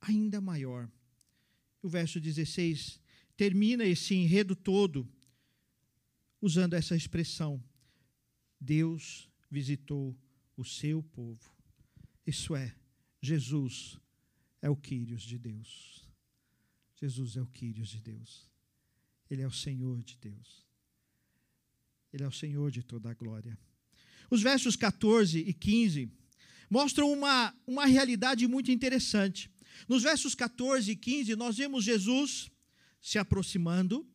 ainda 0.00 0.40
maior. 0.40 0.90
O 1.80 1.88
verso 1.88 2.20
16 2.20 3.00
termina 3.36 3.84
esse 3.84 4.12
enredo 4.14 4.56
todo 4.56 5.08
usando 6.40 6.74
essa 6.74 6.96
expressão: 6.96 7.62
Deus 8.60 9.30
visitou 9.48 10.18
o 10.56 10.64
seu 10.64 11.00
povo. 11.00 11.54
Isso 12.26 12.56
é, 12.56 12.74
Jesus 13.22 13.96
é 14.60 14.68
o 14.68 14.76
Quírios 14.76 15.22
de 15.22 15.38
Deus. 15.38 16.04
Jesus 16.96 17.36
é 17.36 17.42
o 17.42 17.46
Quírios 17.46 17.88
de 17.90 18.00
Deus. 18.00 18.50
Ele 19.30 19.42
é 19.42 19.46
o 19.46 19.52
Senhor 19.52 20.02
de 20.02 20.16
Deus. 20.16 20.66
Ele 22.12 22.24
é 22.24 22.26
o 22.26 22.32
Senhor 22.32 22.70
de 22.70 22.82
toda 22.82 23.10
a 23.10 23.14
glória. 23.14 23.56
Os 24.28 24.42
versos 24.42 24.74
14 24.74 25.38
e 25.38 25.52
15 25.52 26.10
mostram 26.70 27.12
uma, 27.12 27.54
uma 27.66 27.86
realidade 27.86 28.46
muito 28.46 28.70
interessante. 28.70 29.50
Nos 29.88 30.02
versos 30.02 30.34
14 30.34 30.90
e 30.90 30.96
15, 30.96 31.36
nós 31.36 31.56
vemos 31.56 31.84
Jesus 31.84 32.50
se 33.00 33.18
aproximando. 33.18 34.06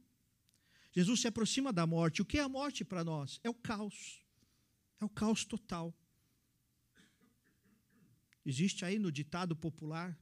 Jesus 0.91 1.21
se 1.21 1.27
aproxima 1.27 1.71
da 1.71 1.85
morte. 1.87 2.21
O 2.21 2.25
que 2.25 2.37
é 2.37 2.41
a 2.41 2.49
morte 2.49 2.83
para 2.83 3.03
nós? 3.03 3.39
É 3.43 3.49
o 3.49 3.53
caos. 3.53 4.21
É 4.99 5.05
o 5.05 5.09
caos 5.09 5.45
total. 5.45 5.95
Existe 8.45 8.83
aí 8.83 8.97
no 8.97 9.11
ditado 9.11 9.55
popular 9.55 10.17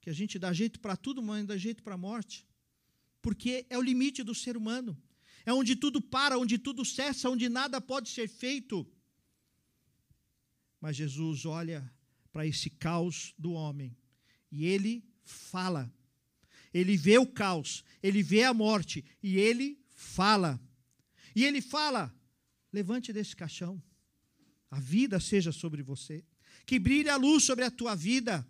que 0.00 0.08
a 0.08 0.12
gente 0.12 0.38
dá 0.38 0.52
jeito 0.52 0.80
para 0.80 0.96
tudo, 0.96 1.22
mas 1.22 1.46
dá 1.46 1.56
jeito 1.56 1.82
para 1.82 1.94
a 1.94 1.98
morte. 1.98 2.46
Porque 3.20 3.66
é 3.68 3.76
o 3.76 3.82
limite 3.82 4.22
do 4.22 4.34
ser 4.34 4.56
humano. 4.56 4.96
É 5.44 5.52
onde 5.52 5.74
tudo 5.76 6.00
para, 6.00 6.38
onde 6.38 6.56
tudo 6.58 6.84
cessa, 6.84 7.28
onde 7.28 7.48
nada 7.48 7.80
pode 7.80 8.08
ser 8.08 8.28
feito. 8.28 8.86
Mas 10.80 10.96
Jesus 10.96 11.44
olha 11.44 11.90
para 12.32 12.46
esse 12.46 12.70
caos 12.70 13.34
do 13.38 13.52
homem 13.52 13.96
e 14.50 14.66
ele 14.66 15.04
fala. 15.24 15.92
Ele 16.72 16.96
vê 16.96 17.18
o 17.18 17.26
caos, 17.26 17.84
ele 18.02 18.22
vê 18.22 18.44
a 18.44 18.54
morte 18.54 19.04
e 19.22 19.36
ele 19.36 19.78
fala. 19.88 20.60
E 21.34 21.44
ele 21.44 21.60
fala: 21.60 22.14
levante 22.72 23.12
desse 23.12 23.34
caixão, 23.34 23.82
a 24.70 24.78
vida 24.78 25.18
seja 25.18 25.50
sobre 25.50 25.82
você, 25.82 26.24
que 26.66 26.78
brilhe 26.78 27.08
a 27.08 27.16
luz 27.16 27.44
sobre 27.44 27.64
a 27.64 27.70
tua 27.70 27.94
vida. 27.94 28.46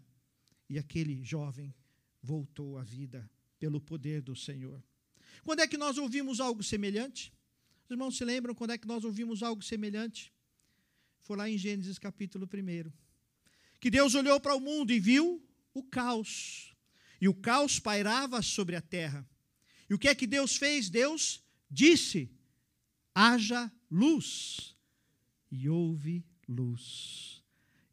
E 0.68 0.78
aquele 0.78 1.22
jovem 1.24 1.74
voltou 2.22 2.76
à 2.76 2.82
vida 2.82 3.30
pelo 3.58 3.80
poder 3.80 4.20
do 4.20 4.36
Senhor. 4.36 4.82
Quando 5.44 5.60
é 5.60 5.66
que 5.66 5.78
nós 5.78 5.96
ouvimos 5.96 6.40
algo 6.40 6.62
semelhante? 6.62 7.32
Os 7.84 7.90
irmãos 7.90 8.16
se 8.16 8.24
lembram 8.24 8.54
quando 8.54 8.72
é 8.72 8.78
que 8.78 8.86
nós 8.86 9.04
ouvimos 9.04 9.42
algo 9.42 9.62
semelhante? 9.62 10.32
Foi 11.28 11.36
lá 11.36 11.46
em 11.46 11.58
Gênesis 11.58 11.98
capítulo 11.98 12.48
1. 12.50 12.90
Que 13.78 13.90
Deus 13.90 14.14
olhou 14.14 14.40
para 14.40 14.54
o 14.54 14.60
mundo 14.60 14.94
e 14.94 14.98
viu 14.98 15.46
o 15.74 15.82
caos. 15.82 16.74
E 17.20 17.28
o 17.28 17.34
caos 17.34 17.78
pairava 17.78 18.40
sobre 18.40 18.74
a 18.74 18.80
terra. 18.80 19.28
E 19.90 19.92
o 19.92 19.98
que 19.98 20.08
é 20.08 20.14
que 20.14 20.26
Deus 20.26 20.56
fez? 20.56 20.88
Deus 20.88 21.44
disse: 21.70 22.30
haja 23.14 23.70
luz. 23.90 24.74
E 25.50 25.68
houve 25.68 26.24
luz. 26.48 27.42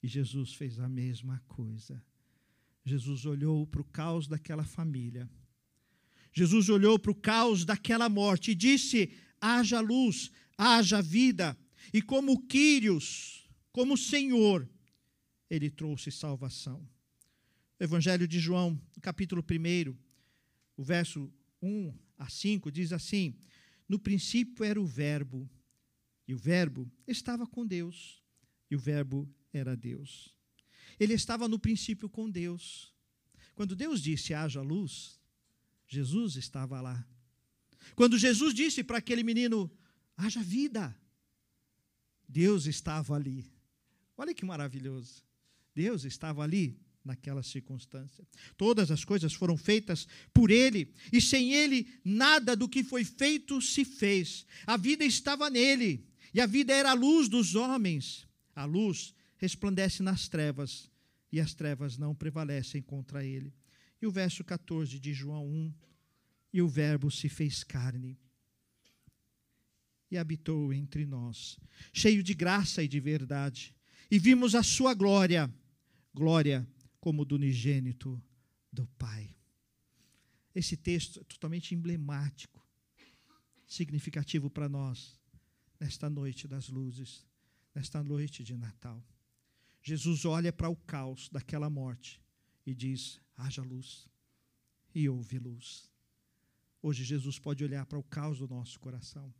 E 0.01 0.07
Jesus 0.07 0.53
fez 0.53 0.79
a 0.79 0.87
mesma 0.87 1.43
coisa. 1.45 2.01
Jesus 2.85 3.25
olhou 3.25 3.67
para 3.67 3.81
o 3.81 3.85
caos 3.85 4.29
daquela 4.29 4.63
família. 4.63 5.29
Jesus 6.31 6.69
olhou 6.69 6.97
para 6.97 7.11
o 7.11 7.15
caos 7.15 7.65
daquela 7.65 8.07
morte 8.07 8.51
e 8.51 8.55
disse: 8.55 9.11
haja 9.41 9.81
luz, 9.81 10.31
haja 10.57 11.01
vida. 11.01 11.57
E 11.93 12.01
como 12.01 12.45
Quírios, 12.47 13.49
como 13.71 13.97
Senhor, 13.97 14.67
ele 15.49 15.69
trouxe 15.69 16.11
salvação. 16.11 16.87
Evangelho 17.79 18.27
de 18.27 18.39
João, 18.39 18.79
capítulo 19.01 19.43
1, 19.43 19.95
o 20.77 20.83
verso 20.83 21.31
1 21.61 21.93
a 22.17 22.29
5, 22.29 22.71
diz 22.71 22.93
assim: 22.93 23.35
No 23.87 23.99
princípio 23.99 24.63
era 24.63 24.79
o 24.79 24.85
Verbo, 24.85 25.49
e 26.27 26.33
o 26.33 26.37
Verbo 26.37 26.89
estava 27.05 27.45
com 27.45 27.65
Deus, 27.65 28.21
e 28.69 28.75
o 28.75 28.79
Verbo 28.79 29.29
era 29.51 29.75
Deus. 29.75 30.33
Ele 30.99 31.13
estava 31.13 31.47
no 31.47 31.59
princípio 31.59 32.09
com 32.09 32.29
Deus. 32.29 32.93
Quando 33.53 33.75
Deus 33.75 34.01
disse 34.01 34.33
haja 34.33 34.61
luz, 34.61 35.19
Jesus 35.87 36.35
estava 36.35 36.81
lá. 36.81 37.05
Quando 37.95 38.17
Jesus 38.17 38.53
disse 38.53 38.83
para 38.83 38.97
aquele 38.97 39.23
menino 39.23 39.69
haja 40.17 40.41
vida, 40.41 40.97
Deus 42.27 42.65
estava 42.65 43.15
ali. 43.15 43.45
Olha 44.17 44.33
que 44.33 44.45
maravilhoso. 44.45 45.23
Deus 45.73 46.03
estava 46.05 46.43
ali 46.43 46.79
naquela 47.03 47.43
circunstância. 47.43 48.27
Todas 48.57 48.89
as 48.89 49.05
coisas 49.05 49.33
foram 49.33 49.55
feitas 49.55 50.07
por 50.33 50.49
Ele, 50.49 50.91
e 51.11 51.21
sem 51.21 51.53
Ele, 51.53 51.87
nada 52.03 52.55
do 52.55 52.67
que 52.67 52.83
foi 52.83 53.03
feito 53.03 53.61
se 53.61 53.85
fez. 53.85 54.45
A 54.65 54.75
vida 54.75 55.05
estava 55.05 55.49
nele, 55.49 56.07
e 56.33 56.41
a 56.41 56.45
vida 56.45 56.73
era 56.73 56.91
a 56.91 56.93
luz 56.93 57.29
dos 57.29 57.55
homens. 57.55 58.27
A 58.55 58.65
luz 58.65 59.13
resplandece 59.37 60.01
nas 60.01 60.27
trevas, 60.27 60.89
e 61.31 61.39
as 61.39 61.53
trevas 61.53 61.97
não 61.97 62.15
prevalecem 62.15 62.81
contra 62.81 63.23
ele. 63.23 63.53
E 64.01 64.07
o 64.07 64.11
verso 64.11 64.43
14 64.43 64.99
de 64.99 65.13
João 65.13 65.45
1: 65.45 65.73
E 66.53 66.61
o 66.61 66.67
Verbo 66.67 67.11
se 67.11 67.29
fez 67.29 67.63
carne 67.63 68.17
e 70.09 70.17
habitou 70.17 70.73
entre 70.73 71.05
nós, 71.05 71.59
cheio 71.91 72.21
de 72.23 72.33
graça 72.33 72.83
e 72.83 72.87
de 72.87 72.99
verdade, 72.99 73.75
e 74.09 74.19
vimos 74.19 74.53
a 74.55 74.63
sua 74.63 74.93
glória, 74.93 75.53
glória 76.13 76.67
como 76.99 77.25
do 77.25 77.35
unigênito 77.35 78.21
do 78.71 78.85
Pai. 78.97 79.35
Esse 80.53 80.77
texto 80.77 81.19
é 81.19 81.23
totalmente 81.23 81.73
emblemático, 81.73 82.65
significativo 83.67 84.49
para 84.49 84.69
nós, 84.69 85.19
nesta 85.79 86.09
noite 86.09 86.47
das 86.47 86.69
luzes, 86.69 87.25
nesta 87.73 88.01
noite 88.03 88.43
de 88.43 88.55
Natal. 88.55 89.03
Jesus 89.81 90.23
olha 90.23 90.53
para 90.53 90.69
o 90.69 90.75
caos 90.75 91.29
daquela 91.29 91.69
morte 91.69 92.21
e 92.65 92.73
diz: 92.73 93.19
haja 93.35 93.61
luz, 93.61 94.07
e 94.93 95.09
houve 95.09 95.37
luz. 95.37 95.91
Hoje 96.81 97.03
Jesus 97.03 97.37
pode 97.37 97.63
olhar 97.63 97.85
para 97.85 97.99
o 97.99 98.03
caos 98.03 98.39
do 98.39 98.47
nosso 98.47 98.79
coração 98.79 99.33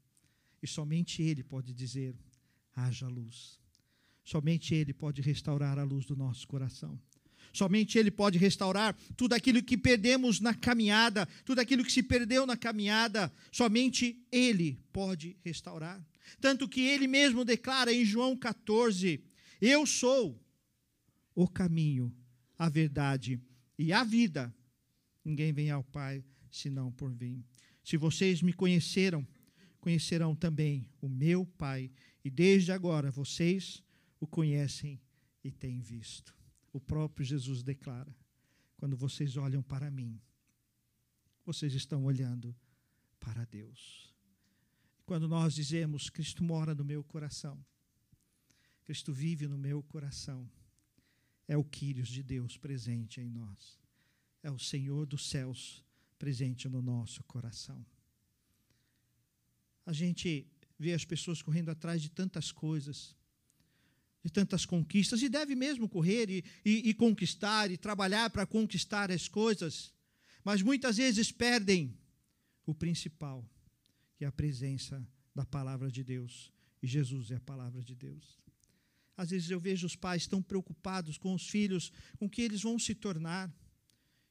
e 0.66 0.68
somente 0.68 1.22
Ele 1.22 1.44
pode 1.44 1.74
dizer: 1.74 2.16
haja 2.76 3.08
luz. 3.08 3.60
Somente 4.24 4.74
Ele 4.74 4.94
pode 4.94 5.22
restaurar 5.22 5.80
a 5.80 5.84
luz 5.84 6.06
do 6.06 6.16
nosso 6.16 6.48
coração. 6.48 7.00
Somente 7.54 7.98
Ele 7.98 8.12
pode 8.12 8.38
restaurar 8.38 8.98
tudo 9.16 9.34
aquilo 9.34 9.64
que 9.64 9.78
perdemos 9.78 10.40
na 10.40 10.54
caminhada, 10.54 11.26
tudo 11.46 11.60
aquilo 11.60 11.86
que 11.86 11.92
se 11.92 12.04
perdeu 12.04 12.46
na 12.46 12.58
caminhada. 12.58 13.32
Somente 13.52 14.20
Ele 14.32 14.78
pode 14.92 15.38
restaurar. 15.44 16.04
Tanto 16.42 16.68
que 16.68 16.82
Ele 16.82 17.08
mesmo 17.08 17.46
declara 17.46 17.94
em 17.94 18.04
João 18.04 18.36
14: 18.36 19.24
Eu 19.62 19.86
sou 19.86 20.44
o 21.34 21.48
caminho, 21.48 22.14
a 22.58 22.68
verdade 22.68 23.40
e 23.78 23.94
a 23.94 24.04
vida. 24.04 24.54
Ninguém 25.24 25.54
vem 25.54 25.70
ao 25.70 25.84
Pai 25.84 26.24
senão 26.52 26.92
por 26.92 27.14
mim. 27.14 27.44
Se 27.84 27.98
vocês 27.98 28.42
me 28.42 28.52
conheceram, 28.52 29.26
conhecerão 29.86 30.36
também 30.36 30.90
o 31.00 31.08
meu 31.08 31.46
Pai, 31.46 31.92
e 32.24 32.30
desde 32.32 32.72
agora 32.72 33.12
vocês 33.12 33.84
o 34.20 34.26
conhecem 34.26 35.00
e 35.44 35.52
têm 35.52 35.80
visto. 35.80 36.36
O 36.74 36.80
próprio 36.82 37.24
Jesus 37.24 37.62
declara: 37.62 38.12
quando 38.78 38.98
vocês 38.98 39.38
olham 39.38 39.62
para 39.62 39.92
mim, 39.92 40.20
vocês 41.46 41.76
estão 41.76 42.04
olhando 42.04 42.56
para 43.20 43.46
Deus. 43.46 44.12
Quando 45.06 45.28
nós 45.28 45.54
dizemos 45.54 46.10
Cristo 46.10 46.44
mora 46.44 46.74
no 46.74 46.84
meu 46.84 47.04
coração, 47.04 47.64
Cristo 48.86 49.14
vive 49.14 49.48
no 49.48 49.56
meu 49.60 49.84
coração, 49.84 50.50
é 51.48 51.56
o 51.56 51.64
Quírios 51.64 52.08
de 52.08 52.24
Deus 52.24 52.58
presente 52.58 53.22
em 53.22 53.30
nós, 53.30 53.80
é 54.42 54.50
o 54.50 54.58
Senhor 54.58 55.06
dos 55.06 55.30
céus 55.30 55.86
presente 56.18 56.68
no 56.68 56.82
nosso 56.82 57.24
coração 57.26 57.86
a 59.86 59.94
gente 59.94 60.48
vê 60.78 60.94
as 60.94 61.06
pessoas 61.06 61.42
correndo 61.42 61.70
atrás 61.70 62.02
de 62.02 62.10
tantas 62.10 62.52
coisas, 62.52 63.16
de 64.24 64.32
tantas 64.32 64.66
conquistas, 64.66 65.22
e 65.22 65.30
deve 65.30 65.56
mesmo 65.56 65.88
correr 65.88 66.30
e, 66.30 66.44
e, 66.66 66.90
e 66.90 66.94
conquistar 66.94 67.70
e 67.70 67.78
trabalhar 67.78 68.30
para 68.30 68.46
conquistar 68.46 69.12
as 69.12 69.28
coisas, 69.28 69.94
mas 70.44 70.62
muitas 70.62 70.98
vezes 70.98 71.32
perdem 71.32 71.98
o 72.66 72.74
principal, 72.74 73.48
que 74.18 74.26
é 74.26 74.28
a 74.28 74.32
presença 74.32 75.08
da 75.34 75.46
palavra 75.46 75.92
de 75.92 76.04
Deus. 76.04 76.52
E 76.82 76.88
Jesus 76.88 77.32
é 77.32 77.36
a 77.36 77.40
palavra 77.40 77.84
de 77.84 77.96
Deus. 77.96 78.40
Às 79.18 79.30
vezes 79.30 79.50
eu 79.50 79.60
vejo 79.60 79.88
os 79.88 79.96
pais 79.96 80.28
tão 80.28 80.42
preocupados 80.42 81.18
com 81.18 81.34
os 81.34 81.48
filhos, 81.48 81.92
com 82.18 82.26
o 82.26 82.30
que 82.30 82.42
eles 82.42 82.62
vão 82.62 82.78
se 82.78 82.94
tornar, 82.94 83.54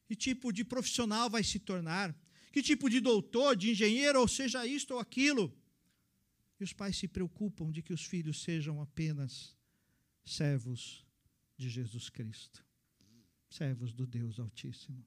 que 0.06 0.14
tipo 0.14 0.52
de 0.52 0.64
profissional 0.64 1.30
vai 1.30 1.42
se 1.42 1.58
tornar, 1.58 2.14
que 2.54 2.62
tipo 2.62 2.88
de 2.88 3.00
doutor, 3.00 3.56
de 3.56 3.72
engenheiro, 3.72 4.20
ou 4.20 4.28
seja 4.28 4.64
isto 4.64 4.94
ou 4.94 5.00
aquilo. 5.00 5.52
E 6.60 6.62
os 6.62 6.72
pais 6.72 6.96
se 6.96 7.08
preocupam 7.08 7.72
de 7.72 7.82
que 7.82 7.92
os 7.92 8.04
filhos 8.04 8.42
sejam 8.42 8.80
apenas 8.80 9.58
servos 10.24 11.04
de 11.56 11.68
Jesus 11.68 12.08
Cristo, 12.08 12.64
servos 13.50 13.92
do 13.92 14.06
Deus 14.06 14.38
Altíssimo. 14.38 15.04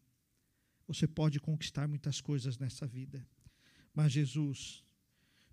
Você 0.87 1.07
pode 1.07 1.39
conquistar 1.39 1.87
muitas 1.87 2.19
coisas 2.19 2.57
nessa 2.57 2.85
vida, 2.85 3.25
mas 3.93 4.11
Jesus, 4.11 4.83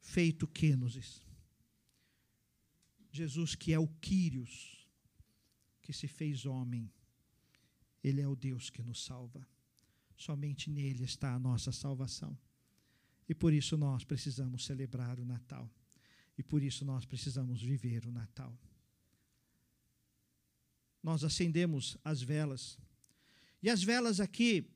feito 0.01 0.49
Quênosis, 0.49 1.23
Jesus 3.13 3.55
que 3.55 3.73
é 3.73 3.79
o 3.79 3.87
Quírios, 3.87 4.89
que 5.81 5.93
se 5.93 6.09
fez 6.09 6.45
homem, 6.45 6.93
ele 8.03 8.21
é 8.21 8.27
o 8.27 8.35
Deus 8.35 8.69
que 8.69 8.83
nos 8.83 9.05
salva. 9.05 9.47
Somente 10.17 10.71
nele 10.71 11.05
está 11.05 11.35
a 11.35 11.39
nossa 11.39 11.73
salvação. 11.73 12.37
E 13.29 13.35
por 13.35 13.53
isso 13.53 13.77
nós 13.77 14.05
precisamos 14.05 14.65
celebrar 14.65 15.19
o 15.19 15.25
Natal. 15.25 15.71
E 16.37 16.43
por 16.43 16.63
isso 16.63 16.85
nós 16.85 17.05
precisamos 17.05 17.61
viver 17.63 18.07
o 18.07 18.13
Natal. 18.13 18.57
Nós 21.03 21.25
acendemos 21.25 21.97
as 22.05 22.23
velas. 22.23 22.79
E 23.63 23.71
as 23.71 23.83
velas 23.83 24.21
aqui, 24.21 24.71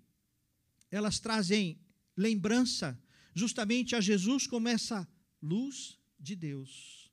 elas 0.90 1.18
trazem 1.18 1.78
lembrança 2.16 2.98
justamente 3.34 3.94
a 3.94 4.00
Jesus 4.00 4.46
como 4.46 4.68
essa 4.68 5.06
luz 5.40 5.98
de 6.18 6.34
Deus. 6.34 7.10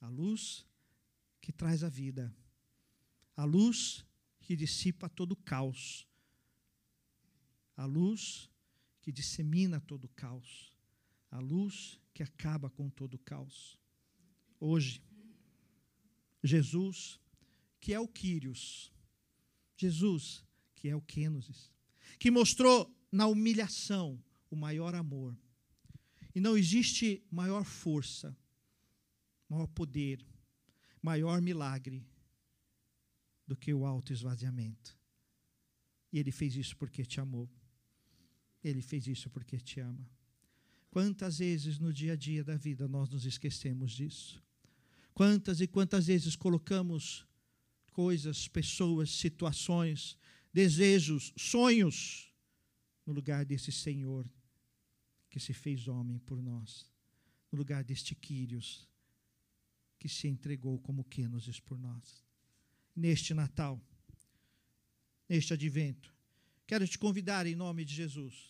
A 0.00 0.08
luz 0.08 0.66
que 1.40 1.52
traz 1.52 1.84
a 1.84 1.88
vida. 1.88 2.34
A 3.36 3.44
luz 3.44 4.04
que 4.40 4.56
dissipa 4.56 5.08
todo 5.08 5.32
o 5.32 5.36
caos 5.36 6.09
a 7.80 7.86
luz 7.86 8.50
que 9.00 9.10
dissemina 9.10 9.80
todo 9.80 10.04
o 10.04 10.08
caos, 10.10 10.70
a 11.30 11.38
luz 11.38 11.98
que 12.12 12.22
acaba 12.22 12.68
com 12.68 12.90
todo 12.90 13.14
o 13.14 13.18
caos. 13.18 13.80
Hoje, 14.60 15.02
Jesus, 16.44 17.18
que 17.80 17.94
é 17.94 17.98
o 17.98 18.06
Quírios, 18.06 18.92
Jesus, 19.78 20.44
que 20.74 20.90
é 20.90 20.94
o 20.94 21.00
Quênosis, 21.00 21.72
que 22.18 22.30
mostrou 22.30 22.94
na 23.10 23.26
humilhação 23.26 24.22
o 24.50 24.56
maior 24.56 24.94
amor. 24.94 25.34
E 26.34 26.40
não 26.40 26.58
existe 26.58 27.24
maior 27.30 27.64
força, 27.64 28.36
maior 29.48 29.66
poder, 29.68 30.22
maior 31.00 31.40
milagre 31.40 32.06
do 33.46 33.56
que 33.56 33.72
o 33.72 33.86
alto 33.86 34.12
esvaziamento. 34.12 34.98
E 36.12 36.18
ele 36.18 36.30
fez 36.30 36.54
isso 36.56 36.76
porque 36.76 37.06
te 37.06 37.18
amou. 37.20 37.48
Ele 38.62 38.82
fez 38.82 39.06
isso 39.06 39.30
porque 39.30 39.58
te 39.58 39.80
ama. 39.80 40.08
Quantas 40.90 41.38
vezes 41.38 41.78
no 41.78 41.92
dia 41.92 42.12
a 42.12 42.16
dia 42.16 42.44
da 42.44 42.56
vida 42.56 42.86
nós 42.88 43.08
nos 43.08 43.24
esquecemos 43.24 43.92
disso? 43.92 44.42
Quantas 45.14 45.60
e 45.60 45.66
quantas 45.66 46.06
vezes 46.06 46.36
colocamos 46.36 47.26
coisas, 47.92 48.48
pessoas, 48.48 49.10
situações, 49.10 50.16
desejos, 50.52 51.32
sonhos 51.36 52.32
no 53.06 53.12
lugar 53.12 53.44
desse 53.44 53.70
Senhor 53.72 54.28
que 55.28 55.38
se 55.38 55.52
fez 55.52 55.86
homem 55.86 56.18
por 56.18 56.42
nós, 56.42 56.90
no 57.52 57.58
lugar 57.58 57.84
deste 57.84 58.14
Quírios 58.14 58.88
que 59.98 60.08
se 60.08 60.26
entregou 60.26 60.78
como 60.80 61.04
Quênosis 61.04 61.60
por 61.60 61.78
nós. 61.78 62.24
Neste 62.96 63.32
Natal, 63.32 63.80
neste 65.28 65.52
advento, 65.52 66.12
Quero 66.70 66.86
te 66.86 66.96
convidar 66.96 67.48
em 67.48 67.56
nome 67.56 67.84
de 67.84 67.92
Jesus 67.92 68.49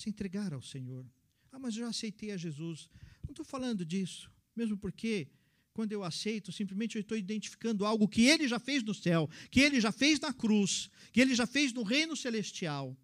se 0.00 0.08
entregar 0.08 0.52
ao 0.52 0.62
Senhor. 0.62 1.06
Ah, 1.52 1.58
mas 1.58 1.74
eu 1.74 1.82
já 1.82 1.88
aceitei 1.88 2.30
a 2.32 2.36
Jesus. 2.36 2.88
Não 3.22 3.32
estou 3.32 3.44
falando 3.44 3.84
disso, 3.84 4.30
mesmo 4.54 4.76
porque 4.76 5.28
quando 5.72 5.92
eu 5.92 6.02
aceito, 6.02 6.52
simplesmente 6.52 6.96
eu 6.96 7.00
estou 7.00 7.16
identificando 7.16 7.84
algo 7.84 8.08
que 8.08 8.22
Ele 8.22 8.46
já 8.48 8.58
fez 8.58 8.82
no 8.82 8.94
céu, 8.94 9.28
que 9.50 9.60
Ele 9.60 9.80
já 9.80 9.92
fez 9.92 10.18
na 10.20 10.32
cruz, 10.32 10.90
que 11.12 11.20
Ele 11.20 11.34
já 11.34 11.46
fez 11.46 11.72
no 11.72 11.82
reino 11.82 12.16
celestial. 12.16 12.96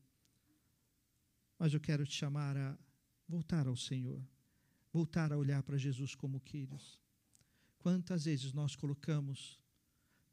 Mas 1.59 1.73
eu 1.73 1.81
quero 1.81 2.07
te 2.07 2.15
chamar 2.15 2.57
a 2.57 2.77
voltar 3.29 3.67
ao 3.67 3.77
Senhor, 3.77 4.23
voltar 4.93 5.33
a 5.33 5.39
olhar 5.39 5.63
para 5.63 5.79
Jesus 5.79 6.15
como 6.15 6.41
queridos. 6.41 7.01
Quantas 7.79 8.25
vezes 8.25 8.53
nós 8.53 8.75
colocamos 8.75 9.61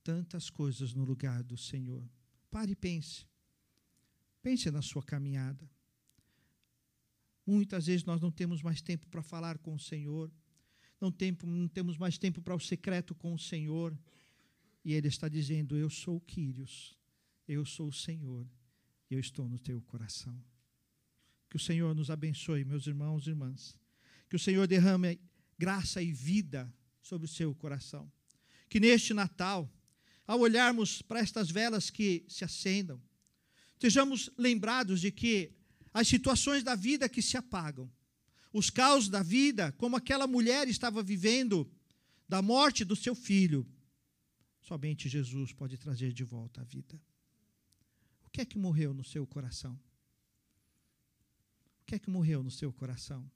tantas 0.03 0.49
coisas 0.49 0.93
no 0.93 1.03
lugar 1.03 1.43
do 1.43 1.57
Senhor? 1.57 2.03
Pare 2.49 2.72
e 2.72 2.76
pense. 2.76 3.26
Pense 4.41 4.70
na 4.70 4.82
sua 4.82 5.03
caminhada. 5.03 5.70
Muitas 7.45 7.87
vezes 7.87 8.05
nós 8.05 8.21
não 8.21 8.31
temos 8.31 8.61
mais 8.61 8.81
tempo 8.81 9.07
para 9.07 9.21
falar 9.21 9.57
com 9.57 9.73
o 9.75 9.79
Senhor, 9.79 10.31
não, 10.99 11.11
tempo, 11.11 11.45
não 11.45 11.67
temos 11.67 11.97
mais 11.97 12.17
tempo 12.17 12.41
para 12.41 12.55
o 12.55 12.59
secreto 12.59 13.13
com 13.13 13.33
o 13.33 13.39
Senhor. 13.39 13.97
E 14.85 14.93
Ele 14.93 15.07
está 15.07 15.27
dizendo: 15.27 15.75
Eu 15.75 15.89
sou 15.89 16.17
o 16.17 16.21
Quírios, 16.21 16.97
eu 17.47 17.65
sou 17.65 17.87
o 17.87 17.93
Senhor, 17.93 18.47
e 19.09 19.13
eu 19.13 19.19
estou 19.19 19.47
no 19.49 19.59
teu 19.59 19.81
coração. 19.81 20.41
Que 21.49 21.57
o 21.57 21.59
Senhor 21.59 21.93
nos 21.93 22.09
abençoe, 22.09 22.63
meus 22.63 22.87
irmãos 22.87 23.27
e 23.27 23.31
irmãs. 23.31 23.77
Que 24.29 24.35
o 24.35 24.39
Senhor 24.39 24.65
derrame 24.67 25.19
graça 25.57 26.01
e 26.01 26.11
vida 26.11 26.73
sobre 27.01 27.25
o 27.25 27.29
seu 27.29 27.53
coração 27.53 28.11
que 28.73 28.79
neste 28.79 29.13
Natal, 29.13 29.71
ao 30.25 30.39
olharmos 30.39 30.99
para 31.03 31.19
estas 31.19 31.51
velas 31.51 31.91
que 31.91 32.25
se 32.27 32.43
acendam, 32.43 32.99
estejamos 33.75 34.31
lembrados 34.35 34.99
de 34.99 35.11
que 35.11 35.51
as 35.93 36.07
situações 36.07 36.63
da 36.63 36.75
vida 36.75 37.07
que 37.07 37.21
se 37.21 37.37
apagam, 37.37 37.91
os 38.51 38.69
caos 38.69 39.09
da 39.09 39.21
vida, 39.21 39.71
como 39.73 39.95
aquela 39.95 40.27
mulher 40.27 40.67
estava 40.67 41.03
vivendo, 41.03 41.69
da 42.27 42.41
morte 42.41 42.83
do 42.83 42.95
seu 42.95 43.13
filho, 43.13 43.67
somente 44.61 45.09
Jesus 45.09 45.51
pode 45.51 45.77
trazer 45.77 46.13
de 46.13 46.23
volta 46.23 46.61
a 46.61 46.63
vida. 46.63 46.99
O 48.25 48.29
que 48.29 48.41
é 48.41 48.45
que 48.45 48.57
morreu 48.57 48.93
no 48.93 49.03
seu 49.03 49.27
coração? 49.27 49.79
O 51.81 51.85
que 51.85 51.95
é 51.95 51.99
que 51.99 52.09
morreu 52.09 52.41
no 52.41 52.49
seu 52.49 52.71
coração? 52.71 53.29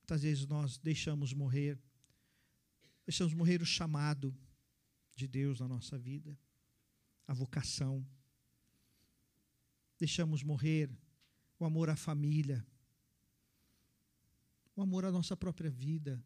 Muitas 0.00 0.22
vezes 0.22 0.46
nós 0.46 0.78
deixamos 0.78 1.32
morrer, 1.32 1.78
deixamos 3.04 3.34
morrer 3.34 3.60
o 3.60 3.66
chamado 3.66 4.34
de 5.16 5.26
Deus 5.26 5.58
na 5.58 5.66
nossa 5.66 5.98
vida, 5.98 6.38
a 7.26 7.34
vocação. 7.34 8.06
Deixamos 9.98 10.42
morrer 10.42 10.90
o 11.58 11.64
amor 11.64 11.88
à 11.88 11.96
família, 11.96 12.66
o 14.74 14.82
amor 14.82 15.04
à 15.04 15.10
nossa 15.10 15.36
própria 15.36 15.70
vida. 15.70 16.22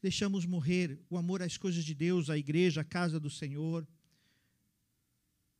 Deixamos 0.00 0.46
morrer 0.46 1.00
o 1.10 1.18
amor 1.18 1.42
às 1.42 1.56
coisas 1.56 1.84
de 1.84 1.94
Deus, 1.94 2.30
à 2.30 2.38
igreja, 2.38 2.82
à 2.82 2.84
casa 2.84 3.18
do 3.18 3.28
Senhor. 3.28 3.86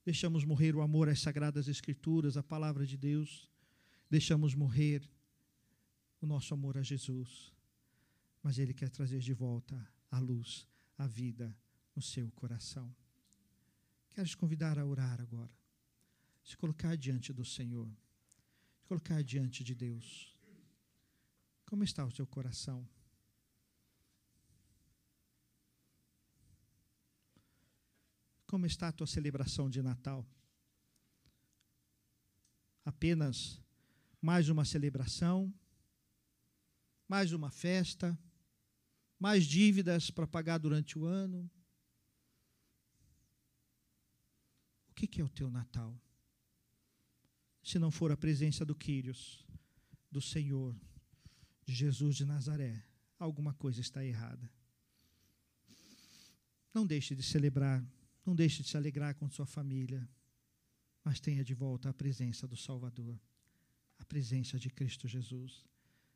Deixamos 0.04 0.44
morrer 0.44 0.76
o 0.76 0.80
amor 0.80 1.08
às 1.08 1.20
sagradas 1.20 1.66
escrituras, 1.66 2.36
à 2.36 2.42
palavra 2.42 2.86
de 2.86 2.96
Deus. 2.96 3.50
Deixamos 4.08 4.54
morrer 4.54 5.02
o 6.20 6.26
nosso 6.26 6.54
amor 6.54 6.78
a 6.78 6.82
Jesus, 6.82 7.52
mas 8.42 8.58
Ele 8.58 8.72
quer 8.72 8.90
trazer 8.90 9.18
de 9.18 9.32
volta 9.32 9.86
a 10.10 10.18
luz, 10.18 10.66
a 10.96 11.06
vida 11.06 11.54
no 11.94 12.02
seu 12.02 12.30
coração. 12.32 12.94
Quero 14.10 14.28
te 14.28 14.36
convidar 14.36 14.78
a 14.78 14.86
orar 14.86 15.20
agora, 15.20 15.52
se 16.49 16.57
colocar 16.57 16.96
diante 16.96 17.32
do 17.32 17.44
Senhor, 17.44 17.88
se 18.80 18.86
colocar 18.86 19.22
diante 19.22 19.62
de 19.62 19.74
Deus. 19.74 20.34
Como 21.66 21.84
está 21.84 22.05
o 22.05 22.11
seu 22.11 22.26
coração? 22.26 22.88
Como 28.46 28.64
está 28.64 28.88
a 28.88 28.92
tua 28.92 29.07
celebração 29.07 29.68
de 29.68 29.82
Natal? 29.82 30.26
Apenas 32.84 33.61
mais 34.22 34.49
uma 34.49 34.64
celebração? 34.64 35.53
mais 37.09 37.32
uma 37.32 37.51
festa, 37.51 38.16
mais 39.18 39.46
dívidas 39.46 40.11
para 40.11 40.26
pagar 40.26 40.59
durante 40.59 40.99
o 40.99 41.07
ano. 41.07 41.51
O 44.90 44.94
que, 44.94 45.20
é 45.20 45.24
o 45.24 45.28
teu 45.28 45.51
Natal? 45.51 45.99
Se 47.68 47.78
não 47.78 47.90
for 47.90 48.10
a 48.10 48.16
presença 48.16 48.64
do 48.64 48.74
Quírios, 48.74 49.44
do 50.10 50.22
Senhor, 50.22 50.74
de 51.66 51.74
Jesus 51.74 52.16
de 52.16 52.24
Nazaré, 52.24 52.82
alguma 53.18 53.52
coisa 53.52 53.82
está 53.82 54.02
errada. 54.02 54.50
Não 56.72 56.86
deixe 56.86 57.14
de 57.14 57.22
celebrar, 57.22 57.86
não 58.24 58.34
deixe 58.34 58.62
de 58.62 58.70
se 58.70 58.76
alegrar 58.78 59.14
com 59.16 59.28
sua 59.28 59.44
família, 59.44 60.08
mas 61.04 61.20
tenha 61.20 61.44
de 61.44 61.52
volta 61.52 61.90
a 61.90 61.92
presença 61.92 62.48
do 62.48 62.56
Salvador, 62.56 63.20
a 63.98 64.04
presença 64.06 64.58
de 64.58 64.70
Cristo 64.70 65.06
Jesus 65.06 65.62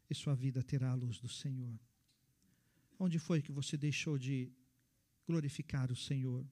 e 0.08 0.14
sua 0.14 0.34
vida 0.34 0.62
terá 0.62 0.92
a 0.92 0.94
luz 0.94 1.18
do 1.20 1.28
Senhor. 1.28 1.78
Onde 2.98 3.18
foi 3.18 3.42
que 3.42 3.52
você 3.52 3.76
deixou 3.76 4.16
de 4.16 4.50
glorificar 5.26 5.92
o 5.92 5.96
Senhor? 5.96 6.50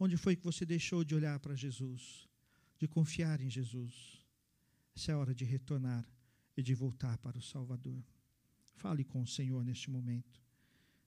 Onde 0.00 0.16
foi 0.16 0.34
que 0.34 0.42
você 0.42 0.66
deixou 0.66 1.04
de 1.04 1.14
olhar 1.14 1.38
para 1.38 1.54
Jesus, 1.54 2.28
de 2.76 2.88
confiar 2.88 3.40
em 3.40 3.48
Jesus? 3.48 4.21
Essa 4.94 5.12
é 5.12 5.14
a 5.14 5.18
hora 5.18 5.34
de 5.34 5.44
retornar 5.44 6.06
e 6.56 6.62
de 6.62 6.74
voltar 6.74 7.18
para 7.18 7.38
o 7.38 7.42
Salvador. 7.42 8.02
Fale 8.74 9.04
com 9.04 9.22
o 9.22 9.26
Senhor 9.26 9.64
neste 9.64 9.90
momento. 9.90 10.40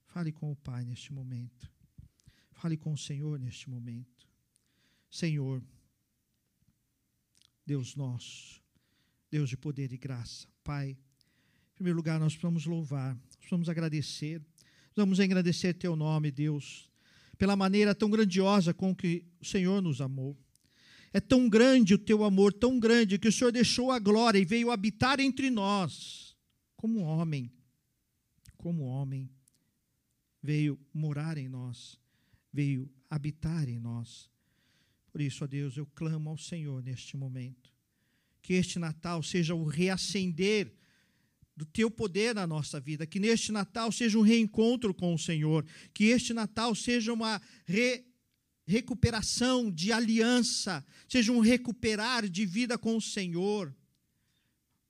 Fale 0.05 0.31
com 0.31 0.51
o 0.51 0.55
Pai 0.55 0.85
neste 0.85 1.13
momento. 1.13 1.71
Fale 2.51 2.77
com 2.77 2.93
o 2.93 2.97
Senhor 2.97 3.39
neste 3.39 3.69
momento. 3.69 4.27
Senhor, 5.11 5.63
Deus 7.65 7.95
nosso, 7.95 8.61
Deus 9.29 9.49
de 9.49 9.57
poder 9.57 9.91
e 9.91 9.97
graça, 9.97 10.47
Pai, 10.63 10.91
em 10.91 11.75
primeiro 11.75 11.97
lugar, 11.97 12.19
nós 12.19 12.33
precisamos 12.33 12.65
louvar, 12.65 13.17
precisamos 13.37 13.67
agradecer. 13.67 14.41
Vamos 14.95 15.19
agradecer 15.19 15.73
teu 15.73 15.93
nome, 15.93 16.31
Deus, 16.31 16.89
pela 17.37 17.53
maneira 17.53 17.93
tão 17.93 18.09
grandiosa 18.09 18.73
com 18.73 18.95
que 18.95 19.25
o 19.41 19.45
Senhor 19.45 19.81
nos 19.81 19.99
amou. 19.99 20.37
É 21.13 21.19
tão 21.19 21.47
grande 21.47 21.93
o 21.93 21.97
teu 21.97 22.23
amor, 22.23 22.53
tão 22.53 22.79
grande, 22.79 23.17
que 23.17 23.27
o 23.27 23.31
Senhor 23.31 23.51
deixou 23.51 23.91
a 23.91 23.99
glória 23.99 24.39
e 24.39 24.45
veio 24.45 24.71
habitar 24.71 25.19
entre 25.19 25.49
nós, 25.49 26.35
como 26.75 26.99
homem. 26.99 27.51
Como 28.57 28.83
homem, 28.83 29.29
veio 30.41 30.79
morar 30.93 31.37
em 31.37 31.47
nós, 31.47 31.99
veio 32.51 32.89
habitar 33.09 33.69
em 33.69 33.79
nós. 33.79 34.29
Por 35.11 35.21
isso, 35.21 35.43
ó 35.43 35.47
Deus, 35.47 35.77
eu 35.77 35.85
clamo 35.95 36.29
ao 36.29 36.37
Senhor 36.37 36.83
neste 36.83 37.15
momento. 37.15 37.71
Que 38.41 38.53
este 38.53 38.77
Natal 38.77 39.23
seja 39.23 39.55
o 39.55 39.65
reacender 39.65 40.73
do 41.55 41.65
teu 41.65 41.89
poder 41.89 42.35
na 42.35 42.45
nossa 42.45 42.79
vida, 42.79 43.07
que 43.07 43.19
neste 43.19 43.51
Natal 43.51 43.91
seja 43.91 44.19
um 44.19 44.21
reencontro 44.21 44.93
com 44.93 45.13
o 45.13 45.19
Senhor, 45.19 45.65
que 45.93 46.05
este 46.05 46.33
Natal 46.33 46.75
seja 46.75 47.13
uma 47.13 47.41
re 47.65 48.03
recuperação 48.65 49.71
de 49.71 49.91
aliança, 49.91 50.85
seja 51.07 51.31
um 51.31 51.39
recuperar 51.39 52.27
de 52.27 52.45
vida 52.45 52.77
com 52.77 52.97
o 52.97 53.01
Senhor. 53.01 53.73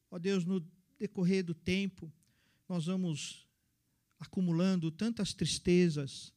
Ó 0.10 0.18
Deus, 0.18 0.46
no 0.46 0.66
decorrer 0.98 1.44
do 1.44 1.54
tempo, 1.54 2.12
nós 2.68 2.86
vamos 2.86 3.46
acumulando 4.20 4.90
tantas 4.92 5.34
tristezas, 5.34 6.34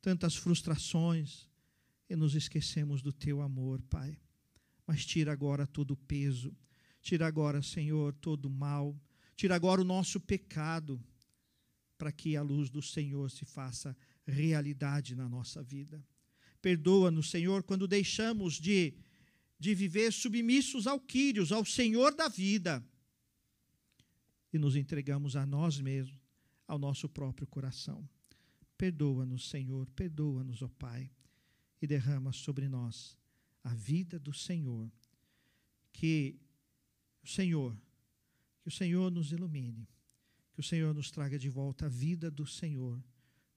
tantas 0.00 0.36
frustrações, 0.36 1.48
e 2.08 2.16
nos 2.16 2.34
esquecemos 2.34 3.02
do 3.02 3.12
teu 3.12 3.42
amor, 3.42 3.82
Pai. 3.82 4.18
Mas 4.86 5.04
tira 5.04 5.32
agora 5.32 5.66
todo 5.66 5.90
o 5.90 5.96
peso, 5.96 6.56
tira 7.02 7.26
agora, 7.26 7.60
Senhor, 7.60 8.14
todo 8.14 8.46
o 8.46 8.50
mal, 8.50 8.98
Tira 9.38 9.54
agora 9.54 9.80
o 9.80 9.84
nosso 9.84 10.18
pecado, 10.18 11.00
para 11.96 12.10
que 12.10 12.36
a 12.36 12.42
luz 12.42 12.68
do 12.68 12.82
Senhor 12.82 13.30
se 13.30 13.44
faça 13.44 13.96
realidade 14.26 15.14
na 15.14 15.28
nossa 15.28 15.62
vida. 15.62 16.04
Perdoa-nos, 16.60 17.30
Senhor, 17.30 17.62
quando 17.62 17.86
deixamos 17.86 18.54
de, 18.54 18.94
de 19.58 19.74
viver 19.74 20.12
submissos 20.12 20.86
ao 20.86 20.98
Quírios, 21.00 21.52
ao 21.52 21.64
Senhor 21.64 22.14
da 22.14 22.28
vida, 22.28 22.84
e 24.52 24.58
nos 24.58 24.76
entregamos 24.76 25.36
a 25.36 25.44
nós 25.44 25.78
mesmos, 25.78 26.18
ao 26.66 26.78
nosso 26.78 27.08
próprio 27.08 27.46
coração. 27.46 28.08
Perdoa-nos, 28.76 29.48
Senhor, 29.48 29.86
perdoa-nos, 29.90 30.62
ó 30.62 30.68
Pai, 30.68 31.10
e 31.80 31.86
derrama 31.86 32.32
sobre 32.32 32.68
nós 32.68 33.18
a 33.62 33.74
vida 33.74 34.18
do 34.18 34.32
Senhor. 34.32 34.90
Que 35.92 36.38
o 37.22 37.26
Senhor 37.26 37.76
que 38.68 38.74
o 38.74 38.76
Senhor 38.76 39.10
nos 39.10 39.32
ilumine, 39.32 39.88
que 40.52 40.60
o 40.60 40.62
Senhor 40.62 40.94
nos 40.94 41.10
traga 41.10 41.38
de 41.38 41.48
volta 41.48 41.86
a 41.86 41.88
vida 41.88 42.30
do 42.30 42.46
Senhor, 42.46 43.02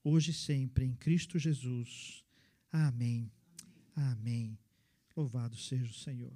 hoje 0.01 0.31
e 0.31 0.33
sempre, 0.33 0.85
em 0.85 0.95
Cristo 0.95 1.37
Jesus. 1.37 2.23
Amém. 2.71 3.31
Amém. 3.95 4.57
Louvado 5.15 5.55
seja 5.55 5.91
o 5.91 5.93
Senhor. 5.93 6.31